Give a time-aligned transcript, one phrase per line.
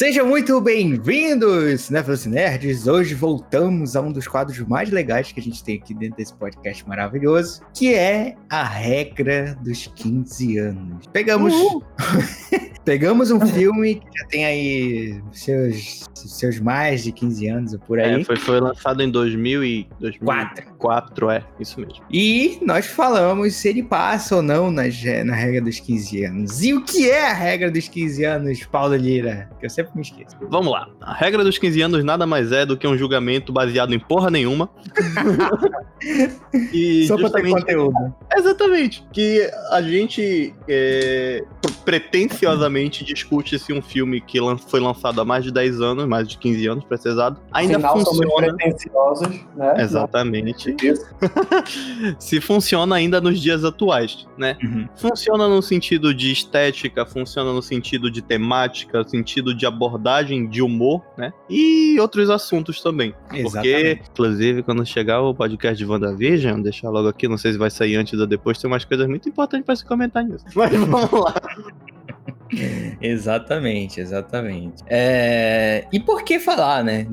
[0.00, 2.86] Sejam muito bem-vindos, né, Nerds?
[2.86, 6.32] Hoje voltamos a um dos quadros mais legais que a gente tem aqui dentro desse
[6.32, 11.06] podcast maravilhoso, que é a regra dos 15 anos.
[11.12, 11.52] Pegamos.
[12.84, 18.20] Pegamos um filme que já tem aí seus, seus mais de 15 anos por aí.
[18.20, 20.70] É, foi, foi lançado em 2000 e 2004.
[20.78, 22.02] 4, é, isso mesmo.
[22.10, 24.84] E nós falamos se ele passa ou não na,
[25.24, 26.62] na regra dos 15 anos.
[26.62, 29.50] E o que é a regra dos 15 anos, Paulo Lira?
[29.60, 30.36] Que eu sempre me esqueço.
[30.48, 30.88] Vamos lá.
[31.00, 34.30] A regra dos 15 anos nada mais é do que um julgamento baseado em porra
[34.30, 34.70] nenhuma.
[36.72, 38.14] e Só pra ter conteúdo.
[38.34, 39.04] Exatamente.
[39.12, 41.44] Que a gente é,
[42.70, 44.38] pretensiosamente discute se um filme que
[44.68, 48.54] foi lançado há mais de 10 anos, mais de 15 anos, precisado, ainda Afinal, funciona.
[48.54, 49.74] pretensiosos, né?
[49.78, 50.76] Exatamente.
[52.18, 54.56] se funciona ainda nos dias atuais, né?
[54.62, 54.88] Uhum.
[54.96, 60.62] Funciona no sentido de estética, funciona no sentido de temática, no sentido de abordagem de
[60.62, 61.32] humor, né?
[61.48, 63.14] E outros assuntos também.
[63.32, 63.96] Exatamente.
[63.96, 67.70] Porque, inclusive, quando chegar o podcast de WandaVision, deixar logo aqui, não sei se vai
[67.70, 70.44] sair antes ou depois, tem umas coisas muito importantes para se comentar nisso.
[70.54, 71.34] Mas vamos lá.
[73.00, 74.82] Exatamente, exatamente.
[74.86, 75.84] É...
[75.92, 77.06] E por que falar, né?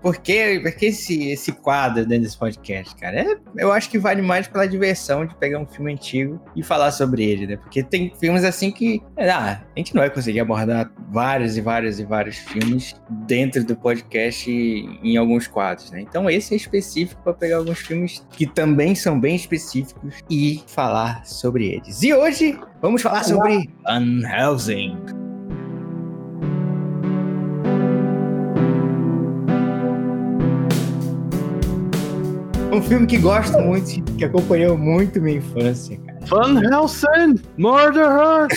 [0.00, 3.20] Por que, por que esse, esse quadro dentro desse podcast, cara?
[3.20, 6.92] É, eu acho que vale mais pela diversão de pegar um filme antigo e falar
[6.92, 7.56] sobre ele, né?
[7.56, 11.98] Porque tem filmes assim que ah, a gente não vai conseguir abordar vários e vários
[11.98, 12.94] e vários filmes
[13.26, 16.00] dentro do podcast em alguns quadros, né?
[16.00, 21.24] Então esse é específico para pegar alguns filmes que também são bem específicos e falar
[21.26, 22.02] sobre eles.
[22.02, 24.20] E hoje vamos falar sobre Van
[32.72, 36.18] Um filme que gosto muito, que acompanhou muito minha infância, cara.
[36.26, 38.48] Van Helsing, Murder Her!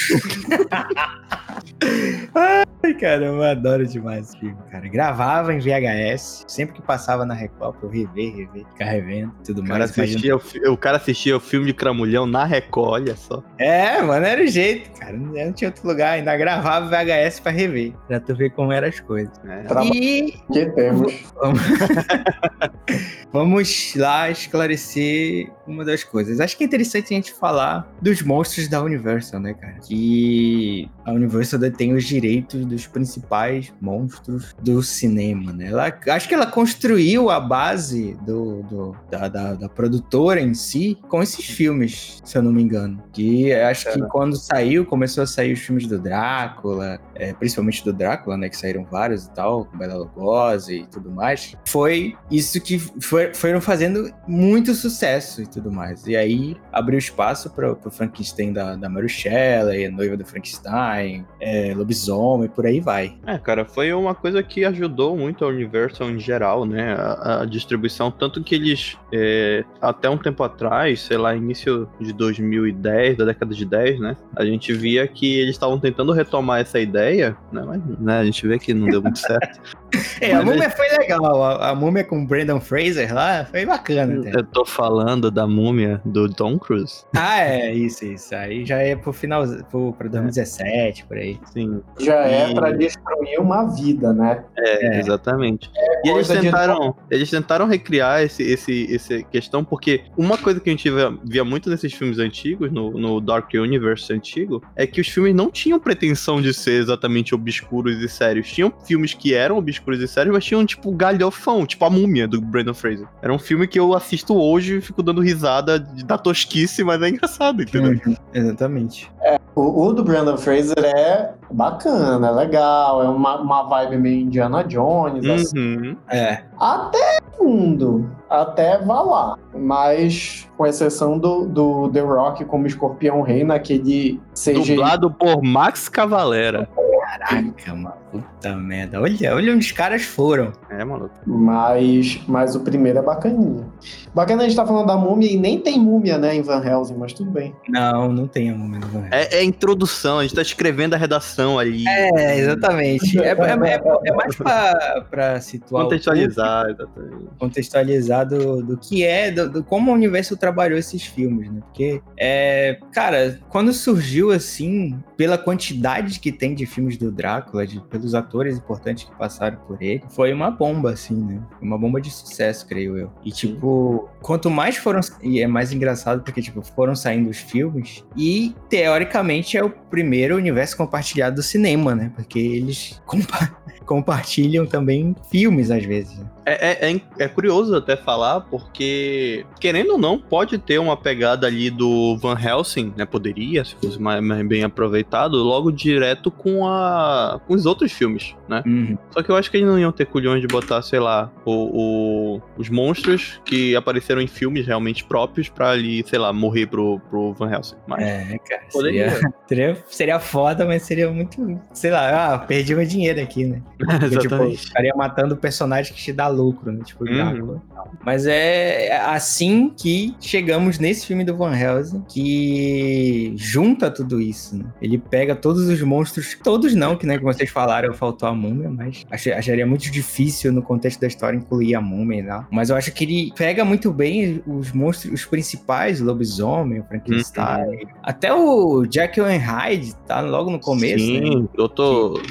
[2.89, 4.87] Ai, cara, eu adoro demais esse filme, cara.
[4.87, 9.61] Gravava em VHS, sempre que passava na Record pra eu rever, rever, ficar revendo tudo
[9.61, 9.91] o mais.
[9.91, 13.43] Assistia, o, o, cara assistia o filme de Cramulhão na Record, olha só.
[13.59, 15.15] É, mano, era o jeito, cara.
[15.15, 18.99] Não tinha outro lugar, ainda gravava VHS pra rever, pra tu ver como eram as
[18.99, 19.33] coisas.
[19.45, 19.65] É.
[19.93, 20.33] E...
[20.51, 21.13] Que temos.
[21.35, 21.61] Vamos...
[23.31, 26.39] Vamos lá esclarecer uma das coisas.
[26.39, 29.75] Acho que é interessante a gente falar dos monstros da Universal, né, cara?
[29.87, 35.67] Que a Universal detém os direitos dos principais monstros do cinema, né?
[35.67, 40.97] Ela, acho que ela construiu a base do, do da, da, da, produtora em si
[41.07, 43.03] com esses filmes, se eu não me engano.
[43.11, 47.93] Que acho que quando saiu, começou a sair os filmes do Drácula, é, principalmente do
[47.93, 48.49] Drácula, né?
[48.49, 51.55] Que saíram vários e tal, com Bela Lugosi e tudo mais.
[51.67, 56.05] Foi isso que foi, foram fazendo muito sucesso e tudo mais.
[56.07, 61.25] E aí abriu espaço para o Frankenstein da, da Mary Shelley, a noiva do Frankenstein,
[61.41, 63.15] é, lobisomem, por aí vai.
[63.25, 66.93] É, cara, foi uma coisa que ajudou muito a Universal em geral, né?
[66.93, 72.11] A, a distribuição, tanto que eles, é, até um tempo atrás, sei lá, início de
[72.11, 74.17] 2010, da década de 10, né?
[74.35, 77.63] A gente via que eles estavam tentando retomar essa ideia, né?
[77.65, 79.61] Mas né, a gente vê que não deu muito certo.
[80.19, 81.43] é, a múmia foi legal.
[81.43, 84.19] A, a múmia com o Brandon Fraser lá foi bacana.
[84.19, 84.39] Até.
[84.39, 87.05] Eu tô falando da múmia do Tom Cruise.
[87.15, 88.35] Ah, é, isso, isso.
[88.35, 91.05] Aí já é pro final, pro, pro 2017, é.
[91.05, 91.39] por aí.
[91.53, 91.81] Sim.
[91.99, 92.51] Já é e...
[92.51, 94.43] é pra destruir uma vida, né?
[94.57, 94.99] É, é.
[94.99, 95.69] exatamente.
[95.75, 97.15] É e eles tentaram, de...
[97.15, 101.43] eles tentaram recriar esse, esse, essa questão, porque uma coisa que a gente via, via
[101.43, 105.79] muito nesses filmes antigos, no, no Dark Universe antigo, é que os filmes não tinham
[105.79, 108.51] pretensão de ser exatamente obscuros e sérios.
[108.51, 112.41] Tinham filmes que eram obscuros e sérios, mas tinham, tipo, galhofão, tipo a múmia do
[112.41, 113.07] Brandon Fraser.
[113.21, 117.09] Era um filme que eu assisto hoje e fico dando risada da tosquice, mas é
[117.09, 117.99] engraçado, entendeu?
[118.05, 119.11] Uhum, exatamente.
[119.21, 124.21] É, o, o, do Brandon Fraser é bacana, é legal, é uma, uma vibe meio
[124.21, 125.57] Indiana Jones, assim.
[125.57, 125.97] uhum.
[126.07, 126.17] assim.
[126.17, 126.43] É.
[126.59, 129.37] Até mundo, até vá lá.
[129.55, 134.75] Mas, com exceção do, do The Rock como Escorpião Rei, naquele CGI...
[134.75, 136.67] Dublado por Max Cavalera.
[137.01, 137.95] Caraca, mano.
[138.11, 139.01] Puta merda.
[139.01, 140.51] Olha, olha onde os caras foram.
[140.69, 141.13] É, maluco.
[141.25, 143.65] Mas, mas o primeiro é bacaninha.
[144.13, 146.95] Bacana a gente tá falando da múmia e nem tem múmia, né, em Van Helsing,
[146.97, 147.55] mas tudo bem.
[147.67, 149.09] Não, não tem a múmia no Van Helsing.
[149.11, 151.87] É, é introdução, a gente tá escrevendo a redação ali.
[151.87, 153.19] É, exatamente.
[153.19, 155.83] É, é, é, é mais pra, pra situar.
[155.83, 156.69] Contextualizar, o...
[156.71, 157.27] exatamente.
[157.37, 161.61] Contextualizar do, do que é, do, do, como o universo trabalhou esses filmes, né?
[161.61, 167.79] Porque, é, cara, quando surgiu assim, pela quantidade que tem de filmes do Drácula, de,
[167.99, 171.41] pelos atores importantes que passaram por ele, foi uma bomba, assim, né?
[171.61, 173.11] Uma bomba de sucesso, creio eu.
[173.23, 175.01] E, tipo, quanto mais foram.
[175.21, 180.35] E é mais engraçado porque, tipo, foram saindo os filmes e, teoricamente, é o primeiro
[180.35, 182.11] universo compartilhado do cinema, né?
[182.15, 183.01] Porque eles.
[183.05, 183.57] Compa
[183.89, 186.21] compartilham também filmes às vezes.
[186.45, 191.47] É, é, é, é, curioso até falar, porque, querendo ou não, pode ter uma pegada
[191.47, 193.05] ali do Van Helsing, né?
[193.05, 198.35] Poderia, se fosse mais, mais bem aproveitado, logo direto com, a, com os outros filmes,
[198.47, 198.63] né?
[198.65, 198.97] Uhum.
[199.11, 202.37] Só que eu acho que eles não iam ter culhões de botar, sei lá, o,
[202.37, 206.99] o, os monstros que apareceram em filmes realmente próprios pra ali, sei lá, morrer pro,
[207.09, 207.75] pro Van Helsing.
[207.87, 208.61] Mas é, cara.
[208.71, 209.09] Poderia.
[209.11, 213.61] Seria, seria, seria foda, mas seria muito, sei lá, ah, perdi meu dinheiro aqui, né?
[213.87, 216.81] Porque, tipo, estaria matando o personagem que te dá lucro, né?
[216.83, 217.61] Tipo, uhum.
[218.05, 224.65] Mas é assim que chegamos nesse filme do Van Helsing, que junta tudo isso, né?
[224.81, 228.69] Ele pega todos os monstros, todos não, que né, como vocês falaram, faltou a múmia,
[228.69, 232.45] mas acharia muito difícil no contexto da história incluir a múmia e tal.
[232.51, 236.83] Mas eu acho que ele pega muito bem os monstros, os principais, o lobisomem, o
[236.83, 237.89] Frankenstein, uhum.
[238.03, 241.05] até o Jekyll and Hyde, tá logo no começo.
[241.05, 241.47] Sim, né?
[241.55, 242.21] doutor...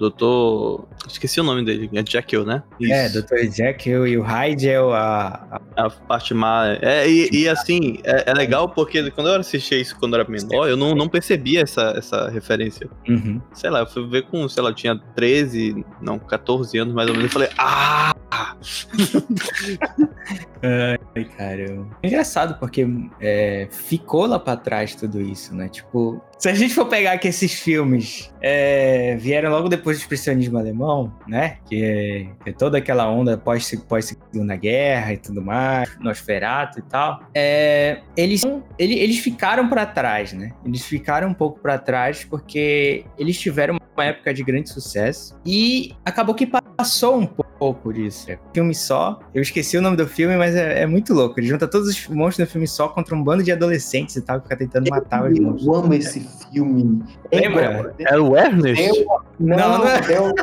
[0.00, 0.88] Doutor.
[1.06, 2.62] Esqueci o nome dele, é Jekyll, né?
[2.80, 2.92] É, Isso.
[2.94, 5.84] É, Doutor Jekyll e o Hyde é o, a, a...
[5.84, 6.68] a parte má.
[6.80, 10.30] É, e, e assim, é, é, legal porque quando eu assisti isso quando eu era
[10.30, 12.88] menor, eu não, não percebia essa, essa referência.
[13.06, 13.42] Uhum.
[13.52, 17.06] Sei lá, eu fui ver com, sei lá, eu tinha 13, não, 14 anos mais
[17.10, 18.14] ou menos, e falei, ah!
[21.14, 21.94] Ai, caramba.
[22.02, 22.86] É engraçado porque
[23.20, 25.68] é, ficou lá pra trás tudo isso, né?
[25.68, 30.56] Tipo, se a gente for pegar que esses filmes é, vieram logo depois do expressionismo
[30.56, 31.58] alemão, né?
[31.68, 34.16] Que é, que é toda aquela onda pós-segunda pós
[34.58, 37.20] guerra e tudo mais, Nosferatu e tal.
[37.34, 38.42] É, eles,
[38.78, 40.52] eles, eles ficaram para trás, né?
[40.64, 45.94] Eles ficaram um pouco para trás porque eles tiveram uma época de grande sucesso e
[46.06, 47.49] acabou que passou um pouco
[47.92, 48.30] disso.
[48.30, 49.18] É filme só.
[49.34, 51.38] Eu esqueci o nome do filme, mas é, é, muito louco.
[51.38, 54.38] Ele junta todos os monstros do filme só contra um bando de adolescentes e tal,
[54.38, 55.66] que fica tentando matar os monstros.
[55.66, 57.02] Eu amo esse filme.
[57.32, 57.94] Lembra?
[57.98, 58.82] Era é o Ernest?
[58.82, 59.06] Deu,
[59.38, 60.00] não, não, não é.
[60.00, 60.34] Deu,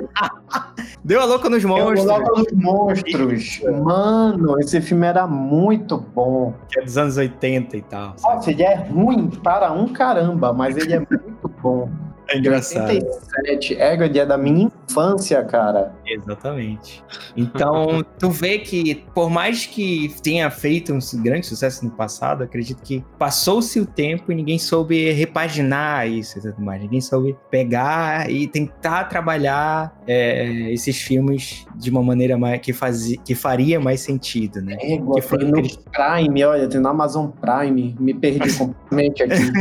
[1.03, 2.05] deu a louca nos monstros.
[2.05, 3.61] Deu a louca nos monstros.
[3.83, 6.53] Mano, esse filme era muito bom.
[6.69, 8.13] Que é dos anos 80 e tal.
[8.17, 8.35] Sabe?
[8.35, 11.89] Nossa, ele é ruim para um caramba, mas ele é muito bom.
[12.29, 12.89] É engraçado.
[12.89, 15.93] 87, Egged é da minha infância, cara.
[16.05, 17.03] Exatamente.
[17.35, 22.81] Então, tu vê que, por mais que tenha feito um grande sucesso no passado, acredito
[22.81, 26.81] que passou-se o tempo e ninguém soube repaginar isso e tudo mais.
[26.81, 33.17] Ninguém soube pegar e tentar trabalhar é, esses filmes de uma maneira mais, que, fazia,
[33.23, 34.77] que faria mais sentido, né?
[34.81, 39.51] É, que foi no Prime, olha, tem no Amazon Prime, me perdi completamente aqui.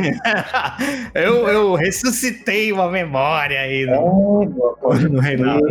[1.15, 4.43] eu, eu ressuscitei uma memória aí no,
[4.93, 5.67] é, no Reinaldo.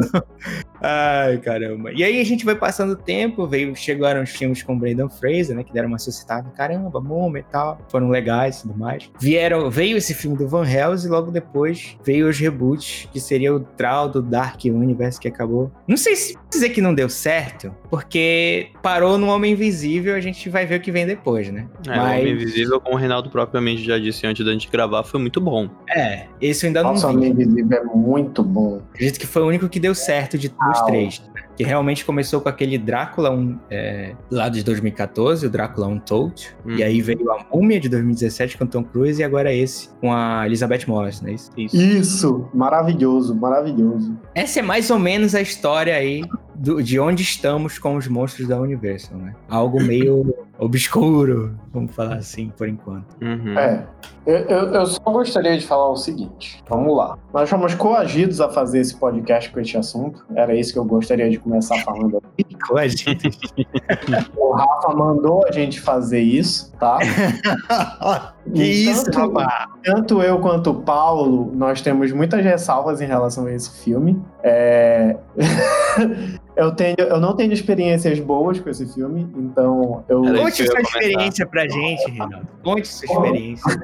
[0.81, 1.91] Ai, caramba.
[1.93, 5.09] E aí a gente vai passando o tempo, veio, chegaram os filmes com o Brandon
[5.09, 5.63] Fraser, né?
[5.63, 7.79] Que deram uma suscitada, caramba, Múmia e tal.
[7.89, 9.09] Foram legais e tudo mais.
[9.19, 13.53] Vieram, veio esse filme do Van Helsing e logo depois veio os reboots, que seria
[13.53, 15.71] o Troll do Dark Universe, que acabou.
[15.87, 20.49] Não sei se dizer que não deu certo, porque parou no Homem Invisível, a gente
[20.49, 21.67] vai ver o que vem depois, né?
[21.87, 21.99] É, Mas...
[21.99, 25.39] o Homem Invisível, como o Reinaldo propriamente já disse antes da gente gravar, foi muito
[25.39, 25.69] bom.
[25.89, 27.27] É, esse eu ainda Nossa, não vi.
[27.29, 28.81] Nossa, o Homem Invisível é muito bom.
[28.93, 31.21] Acredito que foi o único que deu certo de, dos três.
[31.55, 36.55] Que realmente começou com aquele Drácula um, é, lá de 2014, o Drácula Untold.
[36.65, 36.75] Hum.
[36.75, 40.45] E aí veio a Múmia de 2017 com Tom Cruise e agora esse com a
[40.45, 41.33] Elizabeth Moss, né?
[41.33, 41.75] Isso.
[41.75, 44.17] Isso, maravilhoso, maravilhoso.
[44.33, 46.23] Essa é mais ou menos a história aí
[46.55, 49.35] do, de onde estamos com os monstros da Universal, né?
[49.49, 53.15] Algo meio obscuro, vamos falar assim, por enquanto.
[53.21, 53.57] Uhum.
[53.57, 53.85] É.
[54.25, 56.63] Eu, eu, eu, só gostaria de falar o seguinte.
[56.67, 57.17] Vamos lá.
[57.33, 60.25] Nós fomos coagidos a fazer esse podcast com este assunto.
[60.33, 62.43] Era isso que eu gostaria de começar falando aqui.
[62.67, 63.37] Coagidos.
[64.35, 66.97] o Rafa mandou a gente fazer isso, tá?
[68.53, 69.67] que isso, rapaz?
[69.83, 74.21] Tanto eu quanto o Paulo, nós temos muitas ressalvas em relação a esse filme.
[74.43, 75.15] É...
[76.55, 80.21] Eu, tenho, eu não tenho experiências boas com esse filme, então eu.
[80.21, 82.47] Conte sua experiência pra gente, Renato.
[82.63, 83.77] Conte sua experiência.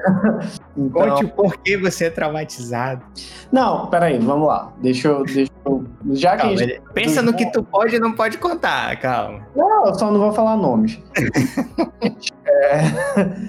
[0.76, 1.08] Então...
[1.08, 3.04] Conte o porquê você é traumatizado.
[3.50, 4.72] Não, peraí, vamos lá.
[4.80, 5.24] Deixa eu.
[5.24, 6.82] Deixa eu já calma, que gente...
[6.94, 9.46] Pensa no que tu pode e não pode contar, calma.
[9.54, 11.00] Não, eu só não vou falar nomes.
[12.46, 12.80] é...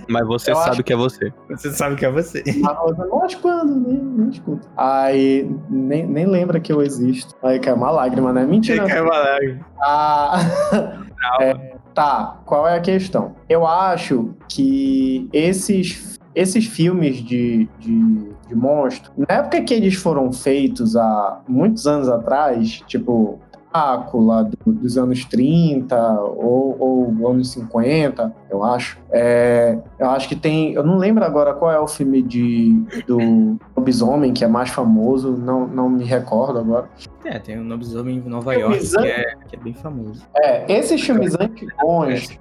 [0.07, 0.83] Mas você eu sabe acho...
[0.83, 1.33] que é você.
[1.49, 2.43] Você sabe que é você.
[2.57, 4.67] Mas quando, nem, nem escuta.
[4.77, 7.35] Aí nem, nem lembra que eu existo.
[7.41, 8.45] Aí cai uma lágrima, né?
[8.45, 8.83] Mentira.
[8.83, 9.65] Aí cai uma lágrima.
[9.81, 10.39] Ah.
[11.41, 13.35] é, tá, qual é a questão?
[13.47, 20.31] Eu acho que esses, esses filmes de, de, de monstro, na época que eles foram
[20.31, 23.39] feitos há muitos anos atrás, tipo
[23.73, 28.97] Drácula do, dos anos 30 ou, ou anos 50, eu acho.
[29.11, 30.73] É, eu acho que tem.
[30.73, 32.71] Eu não lembro agora qual é o filme de,
[33.07, 36.87] do lobisomem que é mais famoso, não, não me recordo agora.
[37.25, 40.23] É, tem o lobisomem em Nova York, que é, que é, bem famoso.
[40.35, 42.37] É, esses filmes antigos,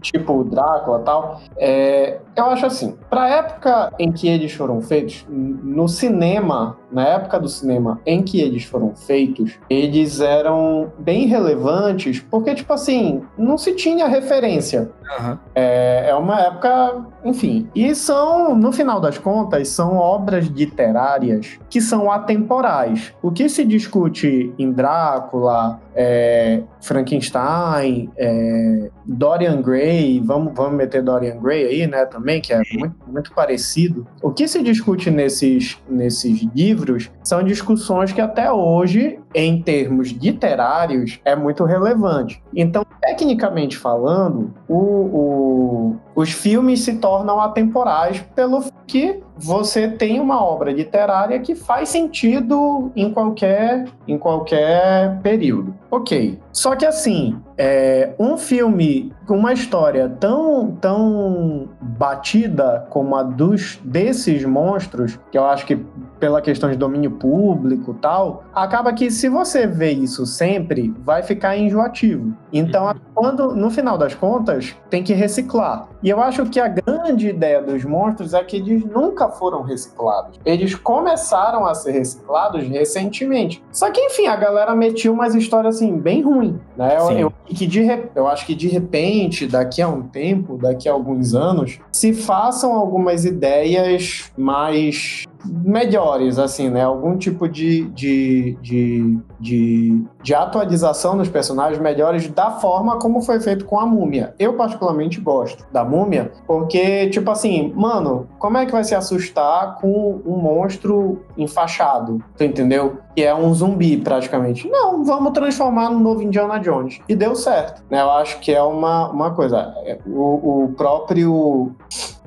[0.00, 5.26] tipo Drácula e tal, é, eu acho assim, pra época em que eles foram feitos,
[5.28, 12.20] no cinema, na época do cinema em que eles foram feitos, eles eram bem relevantes,
[12.20, 14.90] porque, tipo assim, não se tinha referência.
[15.18, 15.23] Uhum.
[15.54, 17.68] É, é uma época, enfim.
[17.74, 23.12] E são, no final das contas, são obras literárias que são atemporais.
[23.22, 31.38] O que se discute em Drácula, é, Frankenstein, é, Dorian Gray, vamos, vamos meter Dorian
[31.40, 34.06] Gray aí, né, também, que é muito, muito parecido.
[34.22, 41.20] O que se discute nesses, nesses livros são discussões que até hoje, em termos literários,
[41.24, 42.42] é muito relevante.
[42.54, 50.40] Então, tecnicamente falando, o, o, os filmes se tornam atemporais pelo que você tem uma
[50.40, 55.74] obra literária que faz sentido em qualquer, em qualquer período.
[55.90, 56.38] Ok.
[56.52, 63.80] Só que assim, é, um filme com uma história tão, tão batida como a dos
[63.82, 65.84] desses monstros, que eu acho que
[66.24, 71.54] pela questão de domínio público tal, acaba que se você vê isso sempre, vai ficar
[71.54, 72.32] enjoativo.
[72.50, 72.94] Então, uhum.
[73.14, 75.86] quando no final das contas, tem que reciclar.
[76.02, 80.40] E eu acho que a grande ideia dos monstros é que eles nunca foram reciclados.
[80.46, 83.62] Eles começaram a ser reciclados recentemente.
[83.70, 86.96] Só que, enfim, a galera metia umas histórias assim bem ruins, né?
[86.96, 90.92] Eu, eu, que de, eu acho que de repente, daqui a um tempo, daqui a
[90.92, 96.82] alguns anos, se façam algumas ideias mais melhores, assim, né?
[96.82, 103.40] Algum tipo de, de, de, de, de atualização dos personagens melhores da forma como foi
[103.40, 104.34] feito com a múmia.
[104.38, 109.76] Eu, particularmente, gosto da múmia, porque, tipo assim, mano, como é que vai se assustar
[109.80, 112.22] com um monstro enfaixado?
[112.36, 112.98] Tu entendeu?
[113.14, 114.68] Que é um zumbi, praticamente.
[114.68, 117.00] Não, vamos transformar no novo Indiana Jones.
[117.08, 118.00] E deu certo, né?
[118.00, 119.74] Eu acho que é uma, uma coisa.
[119.84, 121.72] É, o, o próprio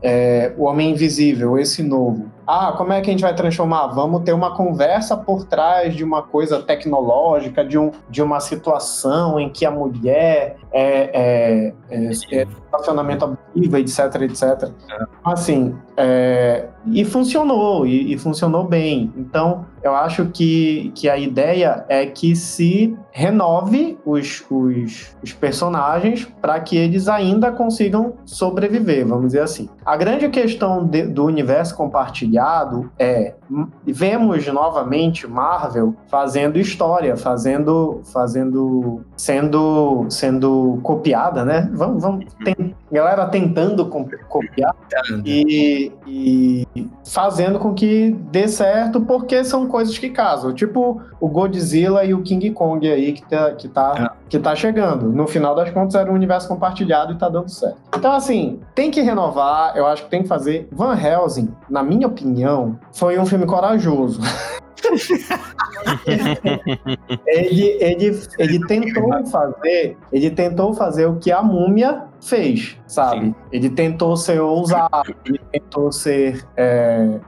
[0.01, 2.31] é, o Homem Invisível, esse novo.
[2.45, 3.87] Ah, como é que a gente vai transformar?
[3.87, 9.39] Vamos ter uma conversa por trás de uma coisa tecnológica, de, um, de uma situação
[9.39, 14.71] em que a mulher é, é, é, é relacionamento abusivo, etc, etc.
[15.23, 19.11] Assim, é, e funcionou, e, e, funcionou bem.
[19.17, 26.31] Então, eu acho que, que a ideia é que se renove os, os, os personagens
[26.39, 29.67] para que eles ainda consigam sobreviver, vamos dizer assim.
[29.83, 33.33] A grande questão de, do universo compartilhado é
[33.83, 41.71] vemos novamente Marvel fazendo história, fazendo, fazendo, sendo, sendo copiada, né?
[41.73, 42.43] Vamos, vamos uhum.
[42.43, 43.85] tem, galera tentando
[44.29, 44.75] copiar
[45.25, 46.67] e, e
[47.03, 50.53] fazendo com que dê certo, porque são coisas que casam.
[50.53, 54.29] Tipo o Godzilla e o King Kong aí que tá, que tá, é.
[54.29, 55.09] que tá chegando.
[55.11, 57.77] No final das contas era um universo compartilhado e tá dando certo.
[57.95, 60.67] Então, assim, tem que renovar, eu acho que tem que fazer.
[60.71, 64.21] Van Helsing, na minha opinião, foi um filme corajoso.
[67.25, 73.27] ele, ele, ele tentou fazer, ele tentou fazer o que a múmia fez, sabe?
[73.27, 73.35] Sim.
[73.51, 77.19] Ele tentou ser ousado, ele tentou ser é,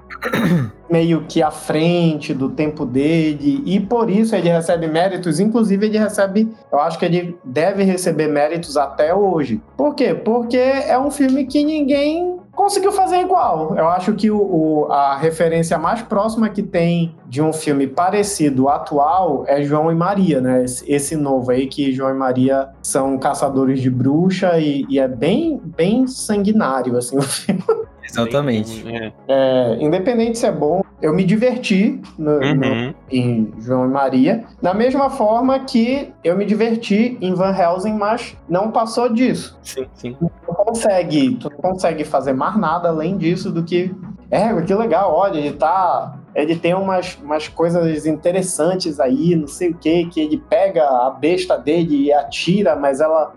[0.90, 5.98] meio que à frente do tempo dele, e por isso ele recebe méritos, inclusive ele
[5.98, 9.62] recebe, eu acho que ele deve receber méritos até hoje.
[9.78, 10.14] Por quê?
[10.14, 13.74] Porque é um filme que ninguém conseguiu fazer igual.
[13.78, 18.68] Eu acho que o, o, a referência mais próxima que tem de um filme parecido
[18.68, 20.66] atual é João e Maria, né?
[20.66, 25.08] Esse, esse novo aí que João e Maria são caçadores de bruxa e, e é
[25.08, 27.64] bem, bem sanguinário assim o filme.
[28.10, 28.86] Exatamente.
[28.88, 29.12] É.
[29.28, 32.56] É, independente se é bom, eu me diverti no, uhum.
[32.56, 37.94] no, em João e Maria, da mesma forma que eu me diverti em Van Helsing,
[37.94, 39.58] mas não passou disso.
[39.62, 40.18] Sim, sim.
[40.20, 43.94] Tu não consegue, tu não consegue fazer mais nada além disso do que
[44.32, 49.70] é, que legal, olha, ele tá ele tem umas, umas coisas interessantes aí, não sei
[49.70, 53.34] o que, que ele pega a besta dele e atira, mas ela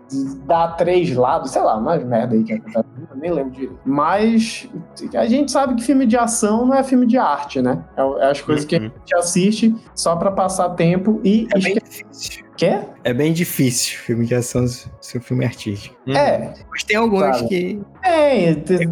[0.46, 3.78] dá três lados, sei lá, umas merda aí que acontece, eu nem lembro direito.
[3.84, 4.68] Mas
[5.14, 7.84] a gente sabe que filme de ação não é filme de arte, né?
[7.96, 8.68] É, é as coisas uhum.
[8.68, 8.84] que a uhum.
[8.84, 11.46] gente assiste só para passar tempo e.
[11.54, 12.44] É bem difícil.
[12.56, 12.80] Quê?
[13.02, 14.64] É bem difícil filme de ação
[15.00, 15.96] ser filme artístico.
[16.08, 16.52] É.
[16.70, 17.48] Mas tem alguns sabe?
[17.48, 17.82] que.
[18.02, 18.90] Tem, tem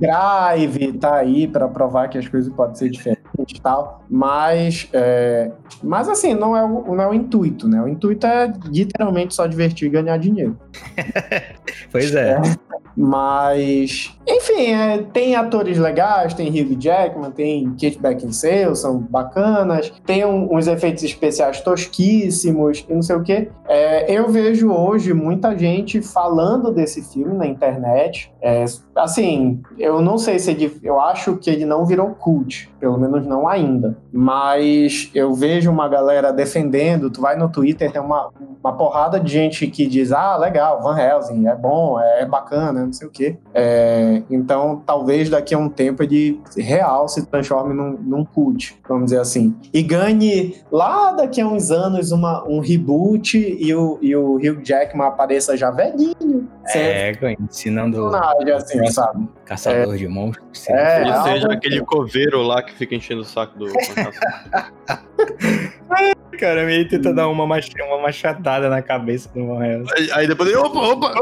[0.00, 3.21] Drive tá aí para provar que as coisas podem ser diferentes.
[3.48, 5.50] E tal, mas, é,
[5.82, 7.80] mas assim, não é, o, não é o intuito, né?
[7.82, 10.56] O intuito é literalmente só divertir e ganhar dinheiro.
[11.90, 12.32] pois é.
[12.32, 12.72] é.
[12.96, 20.24] Mas, enfim, é, tem atores legais, tem Hugh Jackman, tem Kate Beckinsale, são bacanas, tem
[20.24, 23.48] um, uns efeitos especiais tosquíssimos e não sei o quê.
[23.66, 28.31] É, eu vejo hoje muita gente falando desse filme na internet.
[28.42, 28.64] É,
[28.96, 33.24] assim, eu não sei se ele, eu acho que ele não virou cult, pelo menos
[33.24, 33.96] não ainda.
[34.12, 38.30] Mas eu vejo uma galera defendendo, tu vai no Twitter, tem uma,
[38.62, 42.92] uma porrada de gente que diz, ah, legal, Van Helsing, é bom, é bacana, não
[42.92, 43.36] sei o quê.
[43.54, 49.04] É, então, talvez daqui a um tempo ele real se transforme num, num cult, vamos
[49.04, 49.54] dizer assim.
[49.72, 54.64] E ganhe lá daqui a uns anos uma, um reboot e o, e o Hugh
[54.64, 56.48] Jackman apareça já velhinho.
[56.74, 58.10] É, ensinando.
[58.56, 59.28] Assim, sabe?
[59.44, 60.68] Caçador é, de monstros.
[60.68, 63.66] É, Ou seja, aquele coveiro lá que fica enchendo o saco do.
[66.38, 67.68] Cara, meio tenta dar uma, mach...
[67.86, 71.14] uma machadada na cabeça do Van Aí, aí depois ele, opa, opa!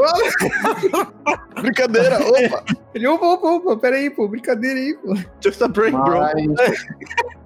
[1.61, 2.63] brincadeira, opa!
[2.93, 5.15] Ele, opa, opa, opa, peraí, pô, brincadeira aí, pô.
[5.41, 6.19] Just a break, bro.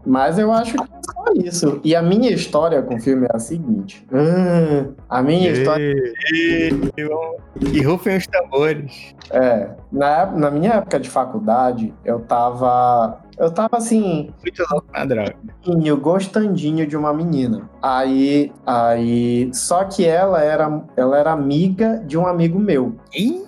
[0.05, 1.81] Mas eu acho que é só isso.
[1.84, 4.05] E a minha história com o filme é a seguinte.
[4.12, 5.93] Hum, a minha e, história.
[6.31, 9.15] E, e, e rufem os tambores.
[9.31, 9.69] É.
[9.91, 14.31] Na, na minha época de faculdade, eu tava eu tava assim.
[14.41, 15.35] Muito louco na droga.
[15.83, 17.69] Eu gostandinho de uma menina.
[17.81, 18.51] Aí.
[18.65, 19.49] Aí.
[19.53, 22.95] Só que ela era, ela era amiga de um amigo meu.
[23.13, 23.45] Ih,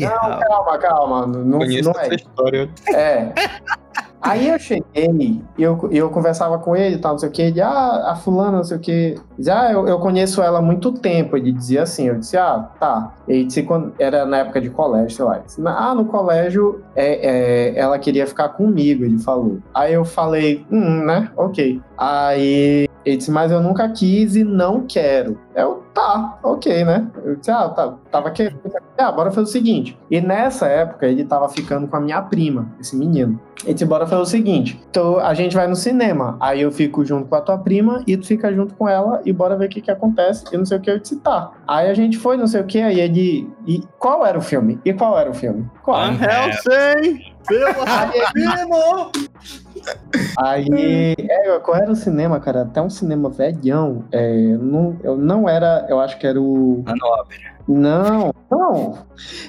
[0.00, 1.26] não, calma, calma.
[1.26, 2.14] Não, Conheço não é.
[2.14, 2.70] história.
[2.94, 3.32] É.
[4.22, 7.42] Aí eu cheguei eu, eu conversava com ele e tal, não sei o que.
[7.42, 9.16] Ele, ah, a fulana, não sei o que.
[9.36, 11.36] Já eu, eu conheço ela há muito tempo.
[11.36, 13.14] Ele dizia assim, eu disse, ah, tá.
[13.26, 15.38] Ele disse, quando, era na época de colégio, sei lá.
[15.38, 19.58] Disse, ah, no colégio é, é, ela queria ficar comigo, ele falou.
[19.74, 21.80] Aí eu falei, hum, né, ok.
[21.96, 25.38] Aí ele disse, mas eu nunca quis e não quero.
[25.54, 27.06] Eu, tá, ok, né?
[27.24, 28.60] Eu disse, ah, tá, tava querendo.
[28.96, 29.98] Ah, bora fazer o seguinte.
[30.10, 33.40] E nessa época ele tava ficando com a minha prima, esse menino.
[33.64, 34.80] Ele disse, bora fazer o seguinte.
[34.90, 36.36] Então a gente vai no cinema.
[36.40, 39.32] Aí eu fico junto com a tua prima e tu fica junto com ela e
[39.32, 40.44] bora ver o que que acontece.
[40.52, 41.52] E não sei o que eu disse, tá.
[41.66, 43.50] Aí a gente foi, não sei o que, aí ele.
[43.66, 44.80] E qual era o filme?
[44.84, 45.68] E qual era o filme?
[45.82, 45.96] Qual?
[45.96, 47.32] Van Helsing!
[47.46, 49.10] Pelo Rabino!
[50.38, 52.62] Aí, é, qual era o cinema, cara?
[52.62, 54.04] Até um cinema velhão.
[54.12, 56.82] É, não, eu não era, eu acho que era o.
[56.86, 57.52] A Ópera.
[57.68, 58.98] Não, não.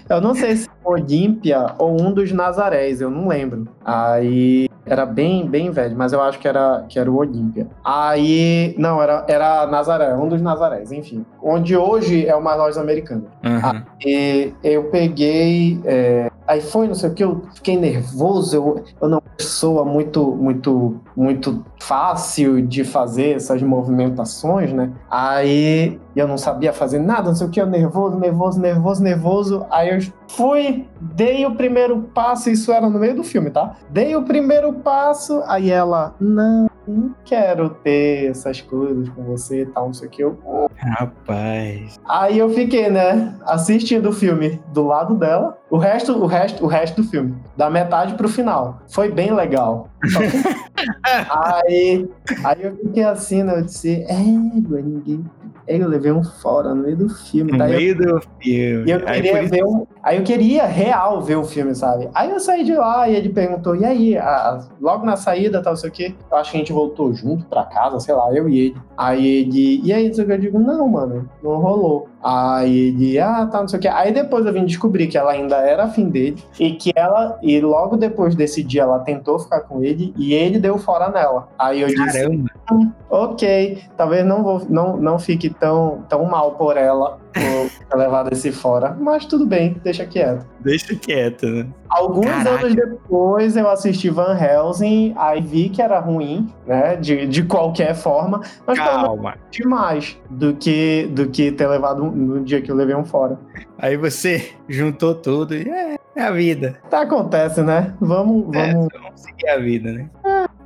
[0.07, 3.67] Eu não sei se foi Olímpia ou um dos Nazarés, eu não lembro.
[3.83, 7.67] Aí era bem, bem velho, mas eu acho que era, que era o Olímpia.
[7.83, 11.25] Aí, não, era, era Nazaré, um dos Nazarés, enfim.
[11.41, 13.23] Onde hoje é uma loja americana.
[13.43, 13.83] Uhum.
[14.05, 15.81] Aí eu peguei.
[15.85, 20.31] É, aí foi, não sei o que, eu fiquei nervoso, eu, eu não sou muito,
[20.35, 24.91] muito, muito fácil de fazer essas movimentações, né?
[25.09, 29.65] Aí eu não sabia fazer nada, não sei o que, eu nervoso, nervoso, nervoso, nervoso.
[29.69, 33.75] Aí eu fui, dei o primeiro passo, isso era no meio do filme, tá?
[33.89, 39.65] Dei o primeiro passo, aí ela, não, não quero ter essas coisas com você e
[39.65, 40.23] tal, não sei o que.
[40.23, 40.37] Eu,
[40.75, 41.99] Rapaz.
[42.07, 46.67] Aí eu fiquei, né, assistindo o filme do lado dela, o resto, o resto, o
[46.67, 48.81] resto do filme, da metade pro final.
[48.89, 49.89] Foi bem legal.
[51.29, 52.09] aí,
[52.43, 55.23] aí eu fiquei assim, né, eu disse, é, ninguém
[55.67, 57.51] eu levei um fora no meio do filme.
[57.51, 58.89] No meio eu, do filme.
[58.89, 62.09] E eu queria aí, ver um, aí eu queria real ver o filme, sabe?
[62.13, 65.77] Aí eu saí de lá e ele perguntou, e aí, a, logo na saída, tal,
[65.77, 66.15] sei o quê.
[66.29, 68.77] Eu acho que a gente voltou junto pra casa, sei lá, eu e ele.
[68.97, 72.09] Aí ele, e aí, eu digo, não, mano, não rolou.
[72.21, 73.87] Aí ele, ah, tá, não sei o que.
[73.87, 77.59] Aí depois eu vim descobrir que ela ainda era afim dele e que ela, e
[77.59, 81.47] logo depois desse dia ela tentou ficar com ele e ele deu fora nela.
[81.57, 82.05] Aí eu Caramba.
[82.05, 82.27] disse,
[82.71, 87.97] hum, ok, talvez não, vou, não, não fique tão, tão mal por ela por ter
[87.97, 90.45] levado esse fora, mas tudo bem, deixa quieto.
[90.59, 91.67] Deixa quieto, né?
[91.89, 92.65] Alguns Caraca.
[92.65, 96.95] anos depois eu assisti Van Helsing, aí vi que era ruim, né?
[96.95, 99.35] De, de qualquer forma, mas Calma.
[99.51, 103.37] demais do que, do que ter levado no dia que eu levei um fora.
[103.77, 106.79] Aí você juntou tudo e é, é a vida.
[106.89, 107.93] Tá, acontece, né?
[107.99, 108.87] Vamos, é, vamos...
[108.93, 110.09] É, vamos seguir a vida, né?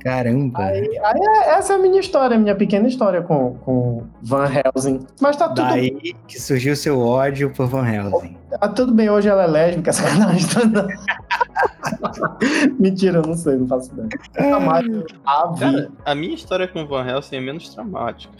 [0.00, 0.58] Caramba.
[0.64, 4.48] Aí, aí, é, essa é a minha história, a minha pequena história com, com Van
[4.48, 5.06] Helsing.
[5.20, 5.68] Mas tá tudo.
[5.68, 8.36] Daí que surgiu seu ódio por Van Helsing.
[8.60, 10.46] Ah, tudo bem, hoje ela é lésbica, sacanagem.
[12.78, 14.08] Mentira, eu não sei, não faço ideia.
[15.24, 18.32] A, Cara, a minha história com Van Helsing é menos traumática.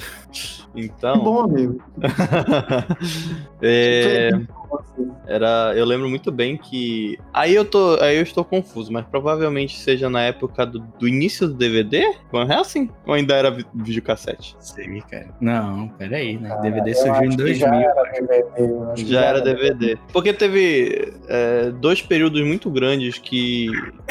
[0.75, 1.19] Então.
[1.19, 1.83] Que bom, amigo.
[3.63, 4.31] é...
[5.27, 7.19] Era, eu lembro muito bem que.
[7.33, 7.99] Aí eu tô.
[8.01, 12.15] Aí eu estou confuso, mas provavelmente seja na época do, do início do DVD?
[12.33, 12.91] Van Helsing?
[13.07, 14.57] Ou ainda era videocassete?
[14.59, 15.29] Sei, cara.
[15.41, 16.57] Não, peraí, né?
[16.63, 17.69] DVD surgiu em 2000.
[17.69, 19.05] Já era DVD.
[19.05, 19.99] Já era DVD.
[20.13, 23.69] Porque teve é, dois períodos muito grandes que,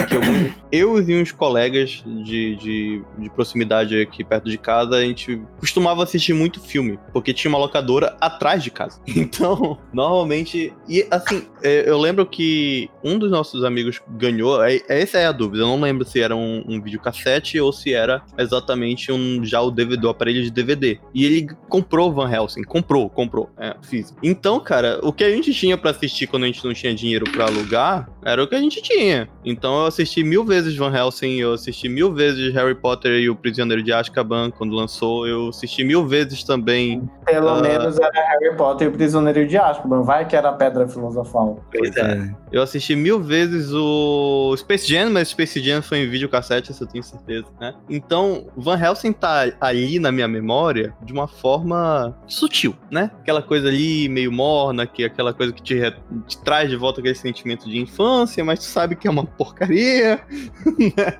[0.07, 5.01] que eu, eu e uns colegas de, de, de proximidade aqui perto de casa, a
[5.01, 8.99] gente costumava assistir muito filme, porque tinha uma locadora atrás de casa.
[9.27, 10.73] Então, normalmente.
[10.87, 14.63] E assim, é, eu lembro que um dos nossos amigos ganhou.
[14.63, 15.63] É, essa é a dúvida.
[15.63, 19.69] Eu não lembro se era um, um videocassete ou se era exatamente um já o
[19.69, 20.99] DVD, o aparelho de DVD.
[21.13, 22.63] E ele comprou Van Helsing.
[22.63, 23.49] Comprou, comprou.
[23.57, 24.15] É, fiz.
[24.23, 27.29] Então, cara, o que a gente tinha para assistir quando a gente não tinha dinheiro
[27.31, 29.29] para alugar era o que a gente tinha.
[29.45, 33.35] Então eu assisti mil vezes Van Helsing, eu assisti mil vezes Harry Potter e o
[33.35, 35.25] Prisioneiro de Azkaban quando lançou.
[35.25, 37.09] Eu assisti mil vezes também.
[37.25, 37.61] Pelo uh...
[37.61, 40.01] menos era Harry Potter e o Prisioneiro de Azkaban.
[40.01, 41.63] Vai que era a Pedra Filosofal.
[41.71, 42.29] Pois é.
[42.51, 46.87] Eu assisti mil vezes o Space Jam, mas Space Jam foi em videocassete, isso eu
[46.87, 47.73] tenho certeza, né?
[47.89, 53.11] Então, Van Helsing tá ali na minha memória de uma forma sutil, né?
[53.21, 55.93] Aquela coisa ali meio morna, que é aquela coisa que te,
[56.25, 60.23] te traz de volta aquele sentimento de infância, mas tu sabe que é uma porcaria.
[60.77, 61.19] Né?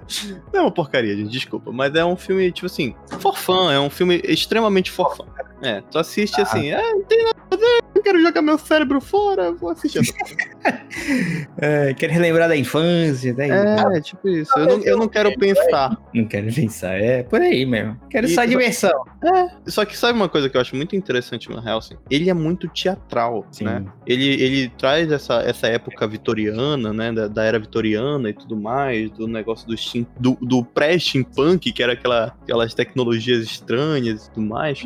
[0.54, 3.90] Não é uma porcaria, gente, desculpa, mas é um filme, tipo assim, forfã, é um
[3.90, 5.26] filme extremamente forfã.
[5.62, 6.44] É, tu assiste ah.
[6.44, 10.02] assim, ah, não tem nada a ver, eu quero jogar meu cérebro fora, vou assistir.
[11.58, 13.50] é, quero relembrar da infância, daí.
[13.50, 14.52] É, tipo isso.
[14.58, 15.98] Eu não, eu não quero pensar.
[16.14, 18.00] Não quero pensar, é por aí mesmo.
[18.10, 19.04] Quero só diversão.
[19.24, 21.98] É, só que sabe uma coisa que eu acho muito interessante no Helsing?
[22.10, 23.66] Ele é muito teatral, Sim.
[23.66, 23.86] né?
[24.06, 27.12] Ele, ele traz essa, essa época vitoriana, né?
[27.12, 29.76] Da, da era vitoriana e tudo mais, do negócio do,
[30.20, 34.84] do, do pré-steampunk, que era aquela, aquelas tecnologias estranhas e tudo mais.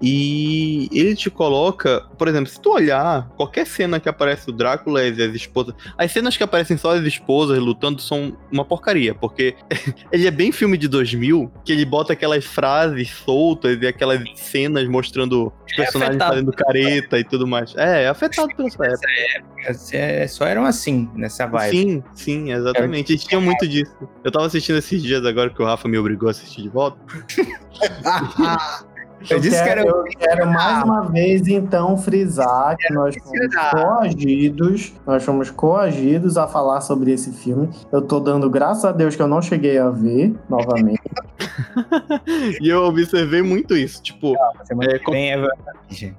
[0.00, 5.02] E ele te coloca, por exemplo, se tu olhar qualquer cena que aparece o Drácula
[5.02, 9.54] e as esposas, as cenas que aparecem só as esposas lutando são uma porcaria, porque
[10.12, 14.86] ele é bem filme de 2000, que ele bota aquelas frases soltas e aquelas cenas
[14.86, 17.74] mostrando os é personagens é fazendo careta e tudo mais.
[17.76, 19.08] É, é afetado pela sua época.
[19.34, 19.76] época.
[19.92, 21.76] É, só eram assim, nessa vibe.
[21.76, 23.12] Sim, sim, exatamente.
[23.12, 23.96] Eles tinham muito disso.
[24.22, 26.98] Eu tava assistindo esses dias agora que o Rafa me obrigou a assistir de volta.
[29.28, 29.98] Eu, eu disse quero, que era...
[29.98, 36.46] eu quero mais uma vez, então, frisar que nós fomos coagidos, nós fomos coagidos a
[36.46, 37.68] falar sobre esse filme.
[37.92, 41.02] Eu tô dando graças a Deus que eu não cheguei a ver novamente.
[42.60, 44.34] e eu observei muito isso, tipo...
[44.34, 45.48] Não, é, bem, é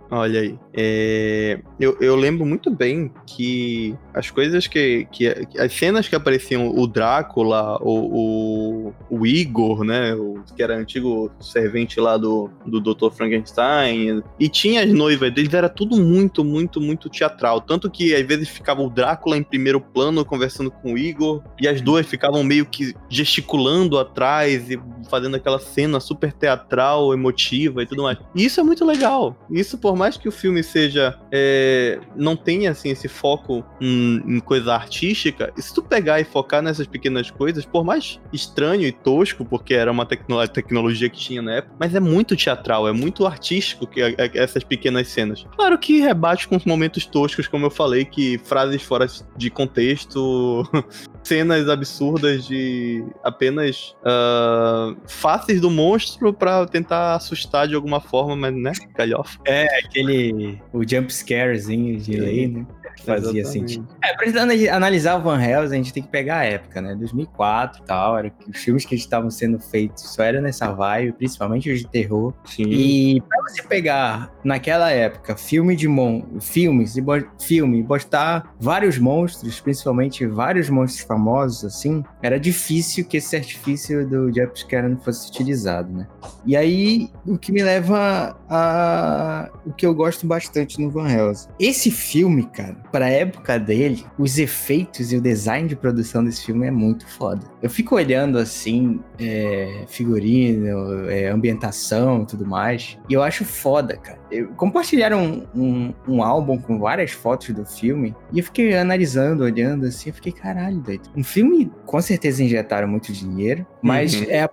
[0.10, 0.60] Olha aí.
[0.74, 5.28] É, eu, eu lembro muito bem que as coisas que, que.
[5.60, 10.13] As cenas que apareciam o Drácula, o, o, o Igor, né?
[10.15, 12.97] O, que era antigo servente lá do, do Dr.
[13.12, 14.24] Frankenstein.
[14.40, 17.62] E tinha as noivas deles, era tudo muito, muito, muito teatral.
[17.62, 21.68] Tanto que às vezes ficava o Drácula em primeiro plano conversando com o Igor, e
[21.68, 24.80] as duas ficavam meio que gesticulando atrás e
[25.10, 28.18] fazendo aquela cena super teatral, emotiva e tudo mais.
[28.36, 29.36] E isso é muito legal.
[29.50, 31.18] Isso, por mais que o filme seja.
[31.32, 36.62] É, não tenha assim, esse foco em, em, coisa artística, se tu pegar e focar
[36.62, 41.42] nessas pequenas coisas, por mais estranho e tosco, porque era uma tecno tecnologia que tinha
[41.42, 44.02] na época, mas é muito teatral, é muito artístico que,
[44.34, 45.46] essas pequenas cenas.
[45.56, 50.70] Claro que rebate com os momentos toscos, como eu falei, que frases fora de contexto,
[51.24, 58.54] cenas absurdas de apenas uh, faces do monstro para tentar assustar de alguma forma, mas
[58.54, 59.40] né, galhofa.
[59.46, 60.62] É, aquele.
[60.74, 62.66] O jump scarezinho de lei, né?
[63.04, 63.72] Fazia Exatamente.
[63.72, 63.88] sentido.
[64.04, 66.96] É, pra analisar o Van Helsing, a gente tem que pegar a época, né?
[66.96, 68.18] 2004 e tal.
[68.18, 71.88] Era que os filmes que estavam sendo feitos só eram nessa vibe, principalmente os de
[71.88, 72.34] terror.
[72.46, 72.64] Sim.
[72.64, 77.04] E você pegar, naquela época, filme de mon filmes e
[77.40, 84.28] filme, botar vários monstros, principalmente vários monstros famosos, assim, era difícil que esse artifício do
[84.34, 86.08] jump scare não fosse utilizado, né?
[86.46, 91.50] E aí, o que me leva a o que eu gosto bastante no Van Helsing.
[91.60, 96.68] Esse filme, cara, pra época dele, os efeitos e o design de produção desse filme
[96.68, 97.42] é muito foda.
[97.62, 104.19] Eu fico olhando assim, é, figurino, é, ambientação tudo mais, e eu acho foda, cara.
[104.32, 109.43] Eu, compartilharam um, um, um, álbum com várias fotos do filme, e eu fiquei analisando,
[109.43, 111.10] olhando assim, eu fiquei, caralho, doido.
[111.15, 114.26] Um filme, com certeza injetaram muito dinheiro, mas uhum.
[114.30, 114.50] é a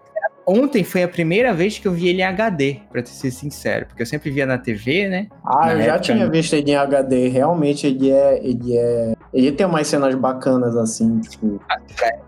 [0.46, 4.02] Ontem foi a primeira vez que eu vi ele em HD, pra ser sincero, porque
[4.02, 5.28] eu sempre via na TV, né?
[5.42, 7.28] Ah, eu já tinha visto ele em HD.
[7.28, 8.46] Realmente ele é.
[8.46, 9.14] Ele é.
[9.32, 11.60] Ele tem umas cenas bacanas assim, tipo.
[11.68, 11.78] Ah,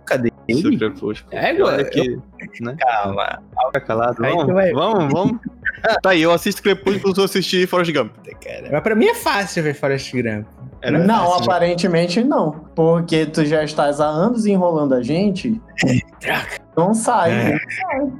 [0.06, 0.62] cadê ele?
[0.62, 0.94] Super
[1.30, 1.82] É, agora.
[1.82, 2.18] Aqui,
[2.60, 2.74] né?
[2.78, 3.42] Calma.
[3.66, 4.16] Fica calado.
[4.18, 4.72] Vamos, vai...
[4.72, 5.40] vamos, vamos.
[6.02, 8.12] Tá aí, eu assisto Crepúsculo, eu assisti Forrest Gump.
[8.70, 10.46] Mas pra mim é fácil ver Forrest Gump.
[10.82, 12.52] Era não, fácil, aparentemente não.
[12.74, 15.60] Porque tu já estás há anos enrolando a gente.
[16.76, 17.52] Não sai, é.
[17.52, 18.12] não sai.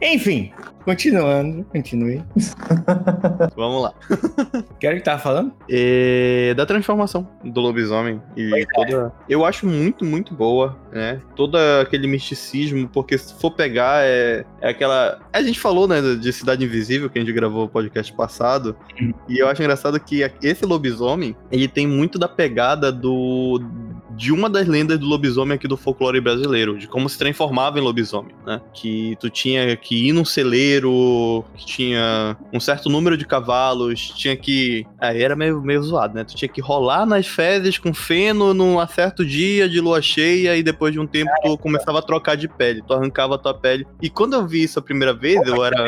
[0.00, 0.50] Enfim,
[0.84, 2.22] continuando, continue.
[3.56, 3.94] Vamos lá.
[4.78, 5.52] Quero que tava falando?
[5.68, 8.20] É, da transformação do lobisomem.
[8.36, 8.66] E é.
[8.74, 9.12] toda.
[9.28, 11.20] Eu acho muito, muito boa, né?
[11.34, 15.20] Todo aquele misticismo, porque se for pegar, é, é aquela.
[15.32, 18.76] A gente falou, né, de Cidade Invisível, que a gente gravou o podcast passado.
[19.00, 19.14] Uhum.
[19.28, 23.60] E eu acho engraçado que esse lobisomem, ele tem muito da pegada do
[24.16, 27.82] de uma das lendas do lobisomem aqui do folclore brasileiro, de como se transformava em
[27.82, 28.60] lobisomem, né?
[28.72, 34.36] Que tu tinha que ir num celeiro, que tinha um certo número de cavalos, tinha
[34.36, 34.86] que.
[34.98, 36.24] Aí era meio, meio zoado, né?
[36.24, 40.62] Tu tinha que rolar nas fezes com feno num certo dia de lua cheia e
[40.62, 43.86] depois de um tempo tu começava a trocar de pele, tu arrancava a tua pele.
[44.00, 45.86] E quando eu vi isso a primeira vez, eu era.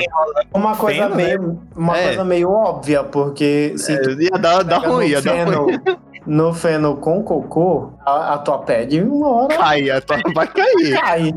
[0.52, 2.06] Uma coisa meio, uma é.
[2.06, 5.78] coisa meio óbvia, porque se é, ia dar, dar ruim, ia dar ruim.
[6.26, 9.56] no feno com cocô, a, a tua pele uma hora.
[9.56, 11.00] Cai, a tua vai cair.
[11.00, 11.34] Cai.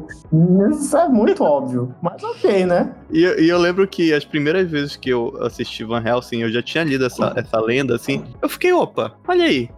[0.72, 1.94] Isso é muito óbvio.
[2.02, 2.94] Mas ok, né?
[3.12, 6.62] E, e, eu lembro que as primeiras vezes que eu assisti Van Helsing, eu já
[6.62, 8.24] tinha lido essa, essa lenda, assim.
[8.40, 9.70] Eu fiquei, opa, olha aí.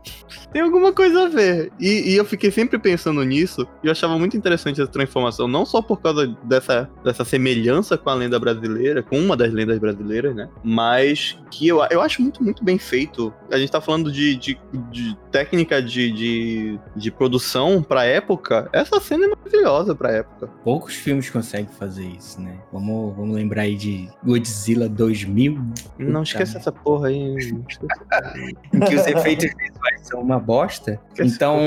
[0.51, 1.71] Tem alguma coisa a ver.
[1.79, 3.65] E, e eu fiquei sempre pensando nisso.
[3.81, 5.47] E eu achava muito interessante essa transformação.
[5.47, 9.79] Não só por causa dessa, dessa semelhança com a lenda brasileira, com uma das lendas
[9.79, 10.49] brasileiras, né?
[10.61, 13.33] Mas que eu, eu acho muito, muito bem feito.
[13.49, 14.59] A gente tá falando de, de,
[14.91, 18.69] de técnica de, de, de produção pra época.
[18.73, 20.47] Essa cena é maravilhosa pra época.
[20.63, 22.57] Poucos filmes conseguem fazer isso, né?
[22.71, 25.59] Vamos Vamos lembrar aí de Godzilla 2000.
[25.97, 27.35] Não esqueça essa porra aí.
[28.87, 30.99] que os efeitos visuais são uma bosta.
[31.19, 31.59] então.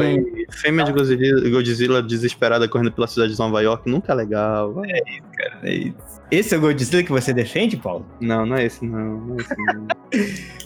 [0.51, 4.85] Fêmea de Godzilla, Godzilla desesperada correndo pela cidade de Nova York nunca é legal.
[4.85, 5.59] É isso, cara.
[5.63, 6.24] É isso.
[6.31, 8.07] Esse é o Godzilla que você defende, Paulo?
[8.21, 9.19] Não, não é esse, não.
[9.19, 9.87] não, é esse, não.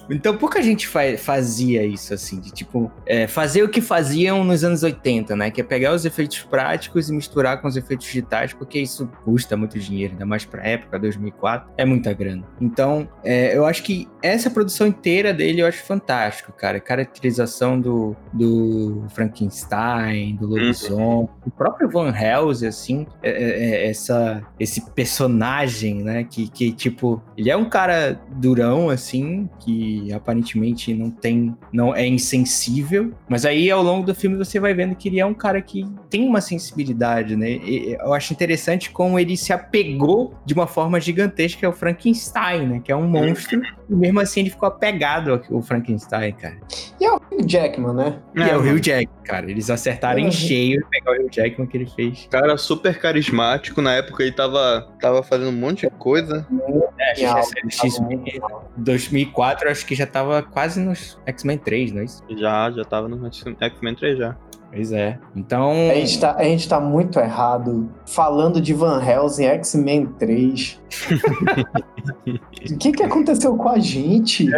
[0.11, 4.63] então, pouca gente fa fazia isso, assim, de tipo, é, fazer o que faziam nos
[4.63, 5.51] anos 80, né?
[5.51, 9.57] Que é pegar os efeitos práticos e misturar com os efeitos digitais, porque isso custa
[9.57, 12.45] muito dinheiro, ainda mais pra época, 2004, é muita grana.
[12.61, 16.81] Então, é, eu acho que essa produção inteira dele eu acho fantástico, cara.
[16.81, 21.29] Caracterização do, do Frankenstein, do lobisomem, uhum.
[21.47, 26.25] o próprio Van Helsing, assim, é, é, é, essa, esse personagem personagem, né?
[26.25, 31.57] Que, que, tipo, ele é um cara durão, assim, que aparentemente não tem.
[31.73, 33.13] não é insensível.
[33.29, 35.85] Mas aí, ao longo do filme, você vai vendo que ele é um cara que
[36.11, 37.51] tem uma sensibilidade, né?
[37.51, 42.81] E, eu acho interessante como ele se apegou de uma forma gigantesca ao Frankenstein, né?
[42.85, 43.61] Que é um monstro.
[43.89, 46.59] E mesmo assim ele ficou apegado ao Frankenstein, cara.
[47.01, 48.19] E é o Hugh Jackman, né?
[48.35, 49.51] E é, é o Hugh Jackman, cara.
[49.51, 52.29] Eles acertaram em cheio pegar o Hugh Jackman que ele fez.
[52.31, 53.81] Cara, super carismático.
[53.81, 56.47] Na época ele tava, tava fazendo um monte de coisa.
[56.99, 57.13] É,
[57.69, 58.25] X-Men
[58.77, 62.23] 2004, acho que já tava quase nos X-Men 3, não é isso?
[62.31, 64.37] Já, já tava no X-Men 3 já.
[64.71, 65.19] Pois é.
[65.35, 65.73] Então.
[65.91, 70.81] A gente, tá, a gente tá muito errado falando de Van Helsing, X-Men 3.
[72.71, 74.47] o que que aconteceu com a gente?
[74.51, 74.57] Uh,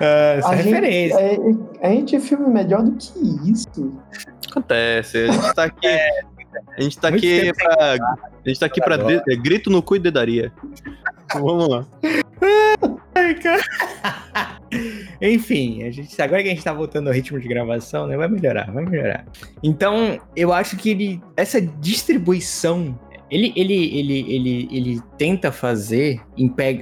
[0.00, 1.18] essa a referência.
[1.18, 3.92] Gente, é, a gente é filme melhor do que isso.
[4.50, 5.18] Acontece.
[5.18, 5.86] A gente tá aqui.
[5.86, 6.22] É,
[6.76, 7.94] a gente tá aqui pra.
[8.44, 8.96] A gente tá aqui pra.
[8.96, 10.52] De, grito no cu e dedaria.
[11.32, 11.86] Vamos lá.
[13.14, 13.62] Ai, cara.
[15.22, 18.16] Enfim, a gente, agora que a gente tá voltando ao ritmo de gravação, né?
[18.16, 19.24] Vai melhorar, vai melhorar.
[19.62, 21.22] Então, eu acho que ele.
[21.36, 22.98] Essa distribuição
[23.30, 26.20] ele, ele, ele, ele, ele tenta fazer.